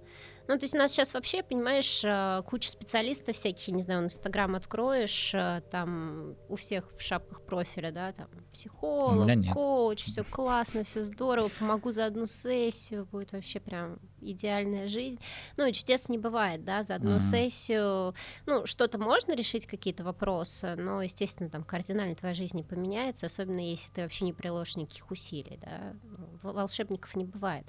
[0.47, 4.55] Ну, то есть у нас сейчас вообще, понимаешь, э, куча специалистов всяких, не знаю, Инстаграм
[4.55, 11.03] откроешь, э, там у всех в шапках профиля, да, там психолог, коуч, все классно, все
[11.03, 15.21] здорово, помогу за одну сессию, будет вообще прям идеальная жизнь.
[15.57, 17.31] Ну, и чудес не бывает, да, за одну mm-hmm.
[17.31, 18.15] сессию,
[18.47, 23.61] ну, что-то можно решить, какие-то вопросы, но, естественно, там кардинально твоя жизнь не поменяется, особенно
[23.61, 25.95] если ты вообще не приложишь никаких усилий, да,
[26.43, 27.67] волшебников не бывает.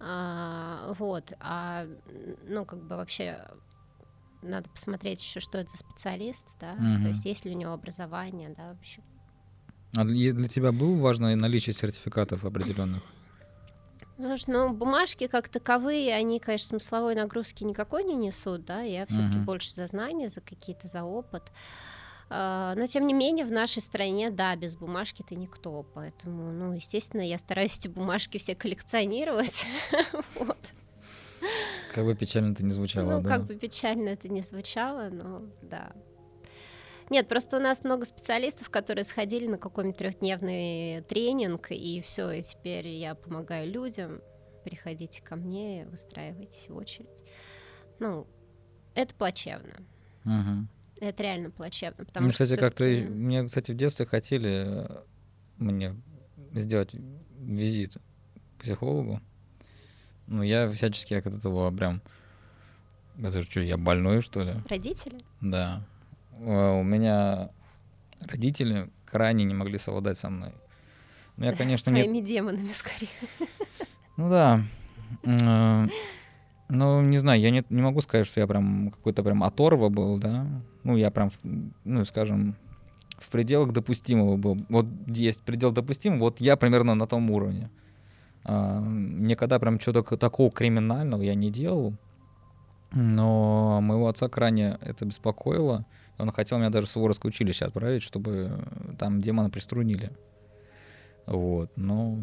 [0.00, 1.86] А, вот, а,
[2.48, 3.46] ну, как бы вообще
[4.42, 7.02] надо посмотреть еще, что это за специалист, да, угу.
[7.02, 9.02] то есть есть ли у него образование, да, вообще.
[9.94, 13.02] А для тебя было важно наличие сертификатов определенных?
[14.18, 19.38] Слушай, ну бумажки как таковые, они, конечно, смысловой нагрузки никакой не несут, да, я все-таки
[19.38, 21.42] uh больше за знания, за какие-то, за опыт.
[21.42, 21.99] Uh,
[22.30, 25.84] но, тем не менее, в нашей стране, да, без бумажки ты никто.
[25.94, 29.66] Поэтому, ну, естественно, я стараюсь эти бумажки все коллекционировать.
[30.36, 30.58] вот.
[31.92, 33.28] Как бы печально это не звучало, ну, да?
[33.28, 35.92] как бы печально это не звучало, но да.
[37.08, 42.42] Нет, просто у нас много специалистов, которые сходили на какой-нибудь трехдневный тренинг, и все, и
[42.42, 44.20] теперь я помогаю людям.
[44.64, 47.24] Приходите ко мне, выстраивайтесь в очередь.
[47.98, 48.28] Ну,
[48.94, 49.74] это плачевно.
[50.24, 50.68] Угу.
[51.00, 52.04] Это реально плачевно.
[52.04, 55.02] Потому мне, что кстати, как-то мне, кстати, в детстве хотели э,
[55.56, 55.96] мне
[56.52, 56.94] сделать
[57.38, 57.96] визит
[58.58, 59.20] к психологу.
[60.26, 62.02] Ну, я всячески как от этого прям...
[63.18, 64.54] Это что, я больной, что ли?
[64.68, 65.18] Родители?
[65.40, 65.84] Да.
[66.38, 67.50] У меня
[68.20, 70.52] родители крайне не могли совладать со мной.
[71.36, 72.22] Ну, я, конечно, С твоими не...
[72.22, 73.10] демонами, скорее.
[74.16, 74.62] Ну да.
[75.22, 75.86] Э,
[76.68, 80.18] ну, не знаю, я не, не могу сказать, что я прям какой-то прям оторва был,
[80.18, 80.46] да.
[80.84, 81.30] Ну, я прям,
[81.84, 82.56] ну, скажем,
[83.18, 84.58] в пределах допустимого был.
[84.68, 87.70] Вот есть предел допустимого, вот я примерно на том уровне.
[88.44, 91.94] А, никогда прям что-то такого криминального я не делал.
[92.92, 95.86] Но моего отца крайне это беспокоило.
[96.18, 98.64] Он хотел меня даже в Суворовское училище отправить, чтобы
[98.98, 100.10] там демона приструнили.
[101.26, 101.70] Вот.
[101.76, 102.18] Но,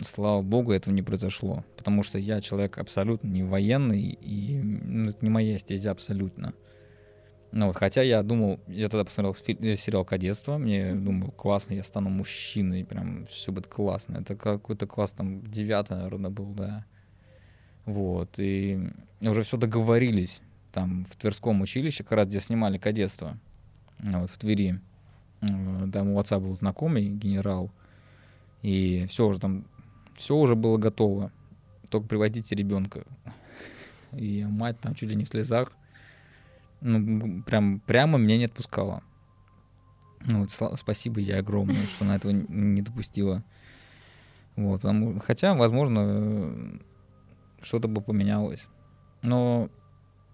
[0.00, 1.64] слава богу, этого не произошло.
[1.76, 6.54] Потому что я человек абсолютно не военный, и ну, это не моя стезя абсолютно.
[7.56, 11.84] Ну вот, хотя я думал, я тогда посмотрел э, сериал «Кадетство», мне думаю, классно, я
[11.84, 14.18] стану мужчиной, прям все будет классно.
[14.18, 16.84] Это какой-то класс, там, девятый, наверное, был, да.
[17.86, 18.90] Вот, и
[19.20, 20.40] уже все договорились,
[20.72, 23.38] там, в Тверском училище, как раз где снимали «Кадетство»,
[24.00, 24.80] вот, в Твери.
[25.40, 27.70] Там у отца был знакомый генерал,
[28.62, 29.64] и все уже там,
[30.16, 31.30] все уже было готово.
[31.88, 33.04] Только приводите ребенка.
[34.10, 35.70] И мать там чуть ли не в слезах.
[36.86, 39.02] Ну, прям, прямо меня не отпускала.
[40.26, 43.42] Ну, вот, спасибо ей огромное, что она этого не допустила.
[44.54, 46.78] Вот, потому, хотя, возможно,
[47.62, 48.66] что-то бы поменялось.
[49.22, 49.70] Но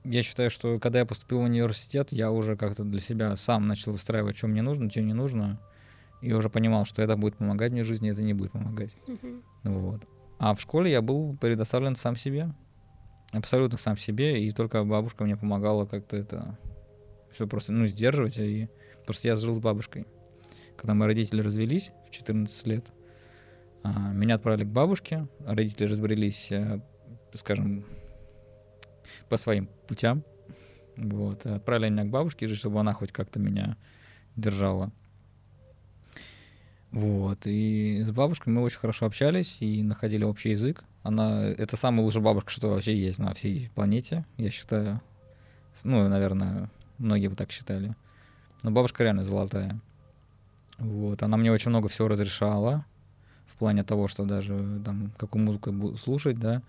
[0.03, 3.93] я считаю, что когда я поступил в университет, я уже как-то для себя сам начал
[3.93, 5.61] выстраивать, что мне нужно, что не нужно
[6.21, 8.95] и уже понимал, что это будет помогать мне в жизни, это не будет помогать.
[9.07, 9.43] Uh-huh.
[9.63, 10.03] Вот.
[10.41, 12.53] А в школе я был предоставлен сам себе,
[13.33, 16.59] абсолютно сам себе, и только бабушка мне помогала как-то это
[17.31, 18.69] все просто, ну, сдерживать, и
[19.05, 20.07] просто я жил с бабушкой.
[20.77, 22.93] Когда мои родители развелись в 14 лет,
[23.83, 26.81] а, меня отправили к бабушке, родители разбрелись, э,
[27.35, 27.85] скажем,
[29.29, 30.25] по своим путям,
[30.97, 33.77] вот, отправили меня к бабушке, чтобы она хоть как-то меня
[34.37, 34.93] держала.
[36.91, 37.47] Вот.
[37.47, 40.85] И с бабушкой мы очень хорошо общались и находили общий язык.
[41.03, 45.01] Она это самая лучшая бабушка, что вообще есть на всей планете, я считаю.
[45.85, 47.95] Ну, наверное, многие бы так считали.
[48.63, 49.81] Но бабушка реально золотая.
[50.79, 51.23] Вот.
[51.23, 52.85] Она мне очень много всего разрешала.
[53.47, 56.63] В плане того, что даже там какую музыку слушать, да.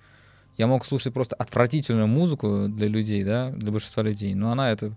[0.57, 4.33] Я мог слушать просто отвратительную музыку для людей, да, для большинства людей.
[4.35, 4.93] Но она это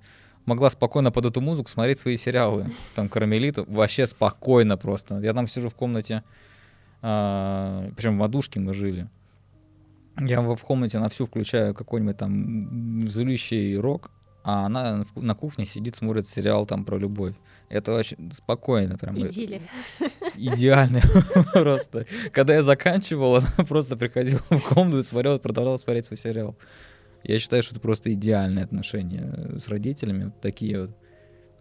[0.47, 2.71] могла спокойно под эту музыку смотреть свои сериалы.
[2.95, 5.19] Там «Карамелиту» вообще спокойно просто.
[5.21, 6.23] Я там сижу в комнате,
[7.07, 9.09] А, причем в одушке мы жили.
[10.21, 14.11] Я в комнате на всю включаю какой-нибудь там злющий рок,
[14.45, 17.35] а она на кухне сидит, смотрит сериал там про любовь.
[17.71, 19.19] Это очень спокойно прям.
[19.19, 19.63] Идиллия.
[20.37, 21.01] Идеально
[21.55, 22.07] просто.
[22.31, 26.57] Когда я заканчивал, она просто приходила в комнату, смотрела, продолжала смотреть свой сериал.
[27.23, 30.97] Я считаю, что это просто идеальные отношения с родителями, вот такие вот.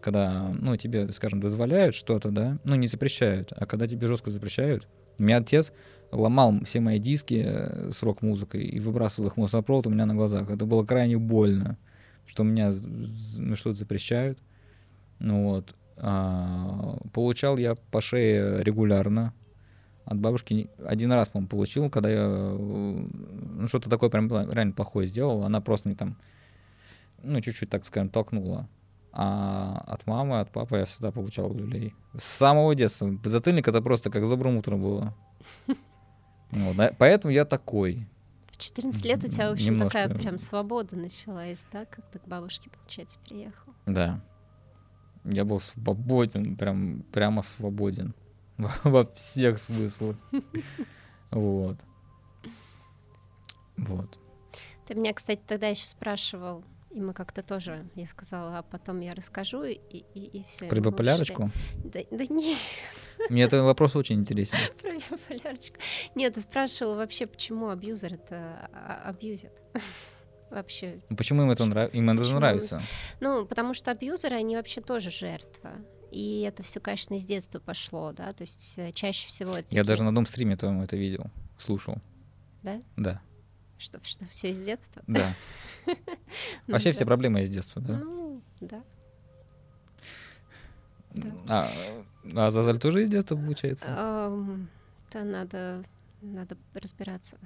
[0.02, 4.90] Когда, ну, тебе, скажем, дозволяют что-то, да, ну, не запрещают, а когда тебе жестко запрещают.
[5.18, 5.72] У меня отец
[6.14, 10.16] ломал все мои диски э, с рок-музыкой и выбрасывал их в мусоропровод у меня на
[10.16, 10.50] глазах.
[10.50, 11.78] Это было крайне больно,
[12.26, 12.72] что меня
[13.38, 14.40] ну, что-то запрещают.
[15.20, 15.76] Ну вот.
[15.98, 19.34] А, получал я по шее регулярно.
[20.06, 25.44] От бабушки один раз, по-моему, получил, когда я ну, что-то такое прям реально плохое сделал.
[25.44, 26.18] Она просто мне там,
[27.22, 28.68] ну, чуть-чуть, так скажем, толкнула.
[29.14, 31.94] А от мамы, от папы я всегда получал люлей.
[32.18, 33.16] С самого детства.
[33.24, 35.16] Затыльник это просто как с добрым утром было.
[36.56, 38.08] Вот, поэтому я такой.
[38.48, 40.04] В 14 лет у тебя, в общем, Немножко...
[40.04, 43.74] такая прям свобода началась, да, как ты к бабушке, получается, приехал.
[43.86, 44.22] Да.
[45.26, 48.14] Я был свободен, прям, прямо свободен.
[48.84, 50.18] Во всех смыслах.
[51.32, 51.80] Вот.
[53.76, 54.20] Вот.
[54.86, 59.16] Ты меня, кстати, тогда еще спрашивал, и мы как-то тоже, я сказала, а потом я
[59.16, 60.68] расскажу, и, и, и все.
[60.68, 61.50] Про биполярочку?
[61.84, 62.60] Да, да нет.
[63.30, 64.58] Мне этот вопрос очень интересен.
[64.82, 65.78] Про биполярочку.
[66.16, 69.52] Нет, ты спрашивала вообще, почему абьюзер это а, абьюзит
[70.50, 71.00] вообще.
[71.10, 71.94] Ну, почему им это, нрав...
[71.94, 72.82] им это нравится?
[73.20, 75.72] Ну, потому что абьюзеры, они вообще тоже жертва.
[76.12, 79.66] И это все, конечно, из детства пошло, да, то есть э, чаще всего это...
[79.72, 79.84] Я такие...
[79.84, 81.26] даже на одном стриме твоем это видел,
[81.58, 81.98] слушал.
[82.62, 82.80] Да?
[82.98, 83.22] Да.
[83.80, 85.02] Что, что все из детства?
[85.08, 85.34] Да.
[86.68, 87.98] Вообще все проблемы из детства, да?
[87.98, 88.84] Ну, да.
[91.48, 91.70] А,
[92.36, 93.88] а Зазаль тоже из детства, получается?
[95.12, 95.84] Да, надо
[96.24, 97.38] надо разбираться.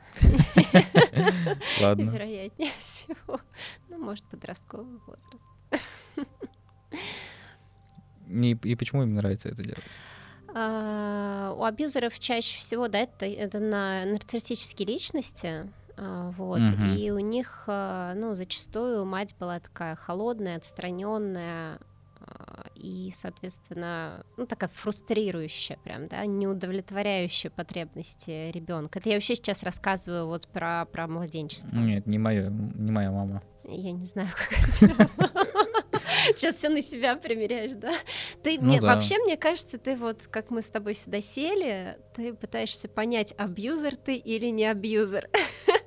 [1.82, 2.12] Ладно.
[2.12, 3.40] Вероятнее всего.
[3.90, 5.84] Ну, может, подростковый возраст.
[8.30, 9.84] И, и почему им нравится это делать?
[10.54, 16.84] А, у абьюзеров чаще всего, да, это, это на нарциссические личности, а, вот, угу.
[16.84, 21.80] и у них, а, ну, зачастую мать была такая холодная, отстраненная,
[22.76, 29.00] и, соответственно, ну, такая фрустрирующая прям, да, неудовлетворяющая потребности ребенка.
[29.00, 31.76] Это я вообще сейчас рассказываю вот про, про младенчество.
[31.76, 33.42] Нет, не моя, не моя мама.
[33.64, 35.47] Я не знаю, как это
[36.36, 37.94] Сейчас все на себя примеряешь, да?
[38.44, 38.96] Ты ну, мне да.
[38.96, 43.96] вообще мне кажется, ты вот как мы с тобой сюда сели, ты пытаешься понять, абьюзер
[43.96, 45.30] ты или не абьюзер.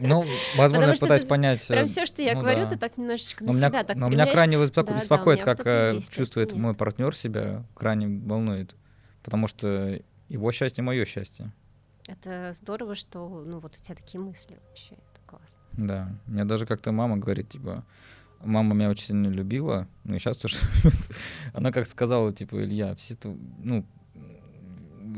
[0.02, 0.24] Ну,
[0.56, 1.66] возможно, я пытаюсь понять.
[1.68, 2.70] Прям все, что я ну, говорю, да.
[2.70, 4.92] ты так немножечко на но себя так Но меня крайне беспоко...
[4.92, 8.74] да, беспокоит, да, как э, есть, чувствует мой партнер себя, крайне волнует,
[9.22, 11.52] потому что его счастье мое счастье.
[12.06, 15.62] Это здорово, что ну вот у тебя такие мысли вообще, это классно.
[15.72, 17.84] Да, мне даже как-то мама говорит, типа,
[18.40, 20.56] мама меня очень сильно любила, ну и сейчас тоже.
[21.52, 23.84] Она как сказала, типа, Илья, все это, ну,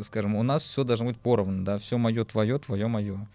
[0.03, 3.29] скажем, у нас все должно быть поровну, да, все мое твое, твое мое.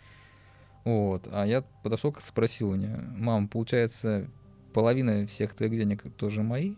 [0.84, 1.28] Вот.
[1.32, 4.28] А я подошел, спросил у нее, мам, получается,
[4.74, 6.76] половина всех твоих денег тоже мои?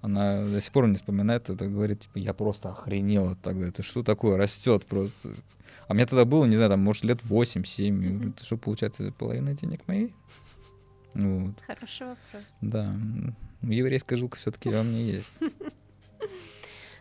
[0.00, 4.02] Она до сих пор не вспоминает это, говорит, типа, я просто охренела тогда, это что
[4.02, 5.34] такое, растет просто.
[5.88, 7.62] А мне тогда было, не знаю, там, может, лет 8-7.
[7.62, 8.44] Mm-hmm.
[8.44, 10.14] Что, получается, половина денег моей?
[11.18, 11.60] Вот.
[11.66, 12.56] Хороший вопрос.
[12.60, 12.94] Да.
[13.62, 15.38] Еврейская жилка все-таки во мне есть.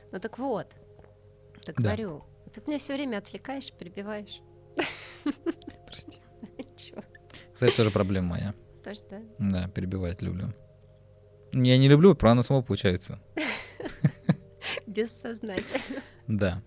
[0.09, 0.73] Ну так вот,
[1.65, 4.41] так говорю, ты меня все время отвлекаешь, перебиваешь.
[5.85, 6.19] Прости.
[6.77, 7.03] Чего?
[7.53, 8.55] Кстати, тоже проблема моя.
[8.85, 9.21] Тоже, да?
[9.37, 10.53] Да, перебивать люблю.
[11.51, 13.19] Я не люблю, про оно само получается.
[14.87, 16.01] Бессознательно.
[16.27, 16.63] Да.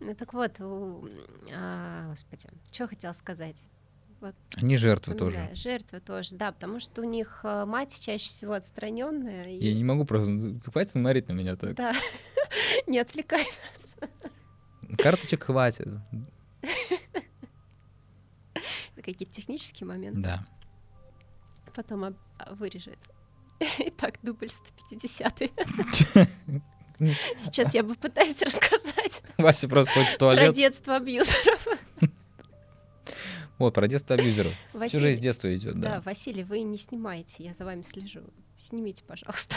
[0.00, 1.08] Ну так вот, у...
[1.54, 3.56] а, господи, что хотела сказать?
[4.20, 4.34] Вот.
[4.56, 5.50] Они жертвы да, тоже.
[5.52, 9.44] Жертвы тоже, да, потому что у них э, мать чаще всего отстраненная.
[9.44, 9.64] И...
[9.64, 11.74] Я не могу просто, ну, хватит смотреть на меня так.
[11.74, 11.92] Да,
[12.86, 14.10] не отвлекай нас.
[14.98, 15.88] Карточек хватит.
[18.94, 20.20] Какие-то технические моменты.
[20.20, 20.46] Да.
[21.74, 22.16] Потом об...
[22.52, 22.98] вырежет.
[23.78, 25.38] Итак, дубль 150
[27.36, 29.22] Сейчас я попытаюсь рассказать.
[29.36, 30.46] Вася просто ходит в туалет.
[30.46, 31.68] Про детство абьюзеров.
[33.58, 34.52] Вот, про детство абьюзеров.
[34.72, 34.88] Василий...
[34.88, 35.96] Все же из детства идет, да.
[35.96, 38.20] Да, Василий, вы не снимаете, я за вами слежу.
[38.56, 39.56] Снимите, пожалуйста.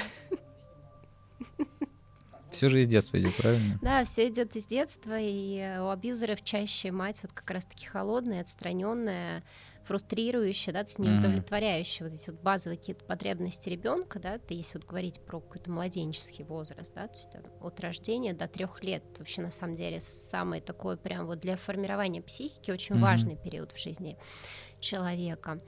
[2.51, 3.77] Все же из детства идет, правильно?
[3.81, 9.43] Да, все идет из детства, и у абьюзеров чаще мать вот как раз-таки холодная, отстраненная,
[9.89, 14.53] фрустрирующее, да, то есть не удовлетворяющее вот эти вот базовые какие-то потребности ребенка, да, это
[14.53, 18.83] если вот говорить про какой-то младенческий возраст, да, то есть там, от рождения до трех
[18.83, 23.01] лет вообще на самом деле самый такой прям вот для формирования психики очень mm-hmm.
[23.01, 24.15] важный период в жизни
[24.79, 25.59] человека.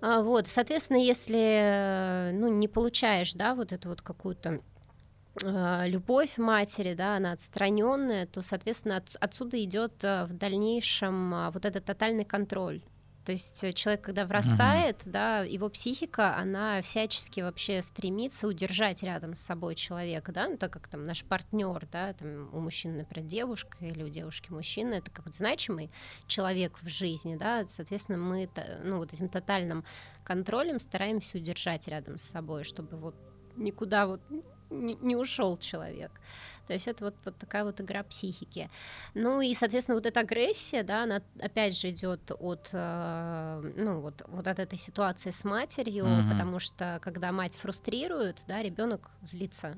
[0.00, 4.60] А, вот, соответственно, если ну, не получаешь, да, вот эту вот какую-то
[5.44, 11.66] а, любовь матери, да, она отстраненная, то, соответственно, от, отсюда идет а, в дальнейшем вот
[11.66, 12.80] этот тотальный контроль.
[13.26, 15.10] То есть человек, когда врастает, uh-huh.
[15.10, 20.72] да, его психика, она всячески вообще стремится удержать рядом с собой человека, да, ну так
[20.72, 25.10] как там наш партнер, да, там у мужчины, например, девушка или у девушки мужчина, это
[25.10, 25.90] как вот значимый
[26.28, 28.48] человек в жизни, да, соответственно, мы,
[28.84, 29.84] ну вот этим тотальным
[30.22, 33.16] контролем стараемся удержать рядом с собой, чтобы вот
[33.56, 34.20] никуда вот
[34.70, 36.12] не ушел человек.
[36.66, 38.70] То есть это вот, вот такая вот игра психики.
[39.14, 44.22] Ну и, соответственно, вот эта агрессия, да, она опять же идет от, э, ну, вот,
[44.26, 46.30] вот от этой ситуации с матерью, mm-hmm.
[46.30, 49.76] потому что когда мать фрустрирует, да, ребенок злится,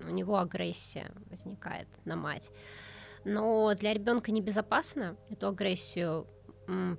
[0.00, 2.50] у него агрессия возникает на мать.
[3.24, 6.28] Но для ребенка небезопасно эту агрессию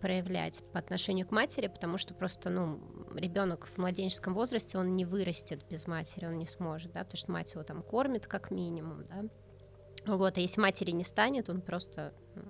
[0.01, 2.79] проявлять по отношению к матери, потому что просто, ну,
[3.15, 7.31] ребенок в младенческом возрасте, он не вырастет без матери, он не сможет, да, потому что
[7.31, 9.23] мать его там кормит как минимум, да.
[10.05, 12.43] Вот, а если матери не станет, он просто ну,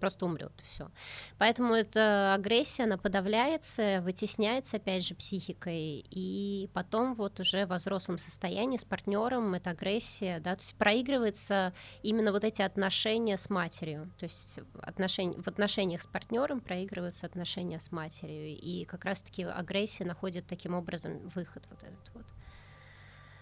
[0.00, 0.90] просто умрет, все.
[1.38, 8.18] Поэтому эта агрессия, она подавляется, вытесняется, опять же, психикой, и потом вот уже во взрослом
[8.18, 11.72] состоянии с партнером эта агрессия, да, то есть проигрывается
[12.02, 17.78] именно вот эти отношения с матерью, то есть отношения, в отношениях с партнером проигрываются отношения
[17.78, 22.26] с матерью, и как раз-таки агрессия находит таким образом выход вот этот вот.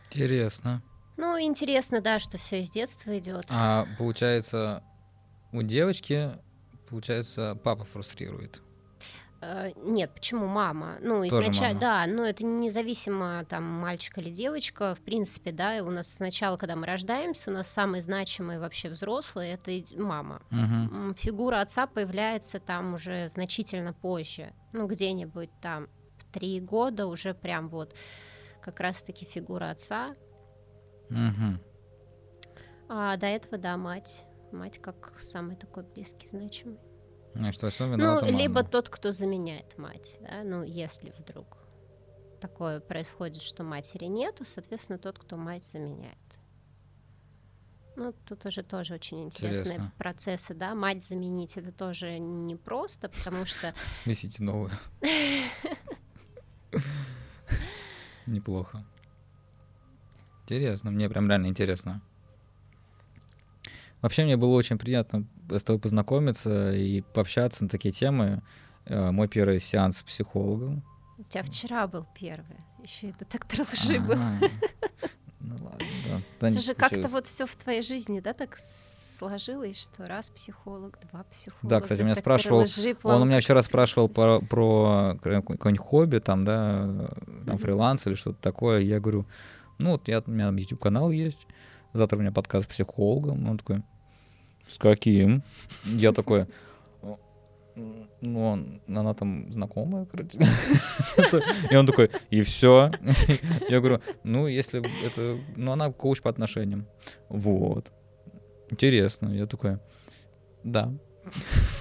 [0.06, 0.82] Интересно.
[1.18, 3.46] Ну, интересно, да, что все из детства идет.
[3.50, 4.84] А получается,
[5.52, 6.30] у девочки
[6.88, 8.62] получается, папа фрустрирует.
[9.40, 10.96] Uh, нет, почему мама?
[11.00, 16.12] Ну, изначально, да, но это независимо, там, мальчик или девочка, в принципе, да, у нас
[16.12, 20.42] сначала, когда мы рождаемся, у нас самый значимый вообще взрослый— это мама.
[20.50, 21.16] Uh-huh.
[21.16, 25.86] Фигура отца появляется там уже значительно позже, ну, где-нибудь там
[26.16, 27.94] в три года уже прям вот
[28.60, 30.16] как раз-таки фигура отца.
[31.10, 31.64] Uh-huh.
[32.88, 36.78] А до этого, да, мать мать как самый такой близкий, значимый.
[37.34, 41.58] Ну, что ну, либо тот, кто заменяет мать, да, ну, если вдруг
[42.40, 46.18] такое происходит, что матери нету, соответственно, тот, кто мать заменяет.
[47.96, 49.92] Ну, тут уже тоже очень интересные Интересно.
[49.98, 53.74] процессы, да, мать заменить это тоже непросто, потому что...
[54.06, 54.70] Несите новую.
[58.26, 58.84] Неплохо.
[60.44, 62.00] Интересно, мне прям реально интересно.
[64.00, 68.42] Вообще мне было очень приятно с тобой познакомиться и пообщаться на такие темы.
[68.86, 70.82] Э, мой первый сеанс с психологом.
[71.18, 72.58] У тебя вчера был первый.
[72.82, 74.16] Еще это так лжи был.
[75.40, 75.86] Ну ладно,
[76.40, 76.50] да.
[76.50, 78.58] Слушай, как-то вот все в твоей жизни, да, так
[79.18, 81.68] сложилось, что раз психолог, два психолога.
[81.68, 82.64] Да, кстати, меня спрашивал,
[83.04, 87.08] он у меня вчера спрашивал про, про какое-нибудь хобби, там, да,
[87.46, 88.80] там фриланс или что-то такое.
[88.80, 89.26] Я говорю,
[89.78, 91.46] ну вот я, у меня YouTube канал есть,
[91.92, 93.48] завтра у меня подкаст с психологом.
[93.48, 93.82] Он такой,
[94.70, 95.42] с каким?
[95.84, 96.46] Я такой,
[98.20, 100.38] ну, она там знакомая, короче.
[101.70, 102.90] И он такой, и все.
[103.68, 105.38] Я говорю, ну, если это...
[105.56, 106.86] Ну, она коуч по отношениям.
[107.28, 107.92] Вот.
[108.70, 109.28] Интересно.
[109.28, 109.78] Я такой,
[110.64, 110.92] да.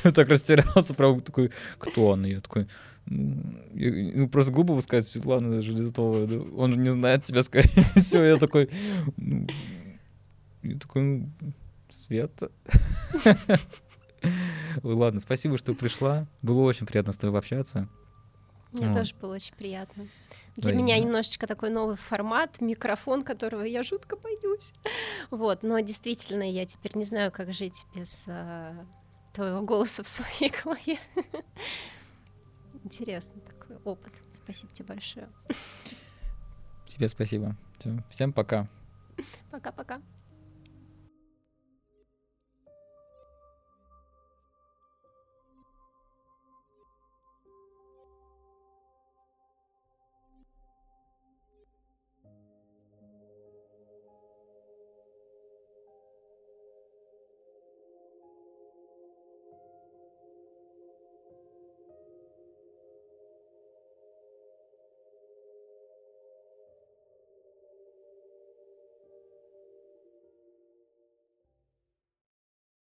[0.03, 2.27] Так растерялся, правда, такой, кто она?
[2.27, 2.67] Я такой,
[3.05, 6.27] ну, просто глупо сказать Светлана Железновая.
[6.55, 8.23] Он же не знает тебя, скорее всего.
[8.23, 8.69] Я такой,
[9.15, 9.47] ну,
[10.63, 11.31] я такой, ну,
[11.89, 12.51] Света.
[14.83, 16.27] Ладно, спасибо, что пришла.
[16.41, 17.87] Было очень приятно с тобой пообщаться.
[18.73, 20.07] Мне тоже было очень приятно.
[20.55, 24.73] Для да, меня немножечко такой новый формат, микрофон, которого я жутко боюсь.
[25.31, 28.85] Вот, но действительно, я теперь не знаю, как жить без а,
[29.33, 30.99] твоего голоса в своей голове.
[32.83, 34.13] Интересный такой опыт.
[34.33, 35.29] Спасибо тебе большое.
[36.85, 37.55] Тебе спасибо.
[38.09, 38.67] Всем пока.
[39.51, 40.01] Пока-пока.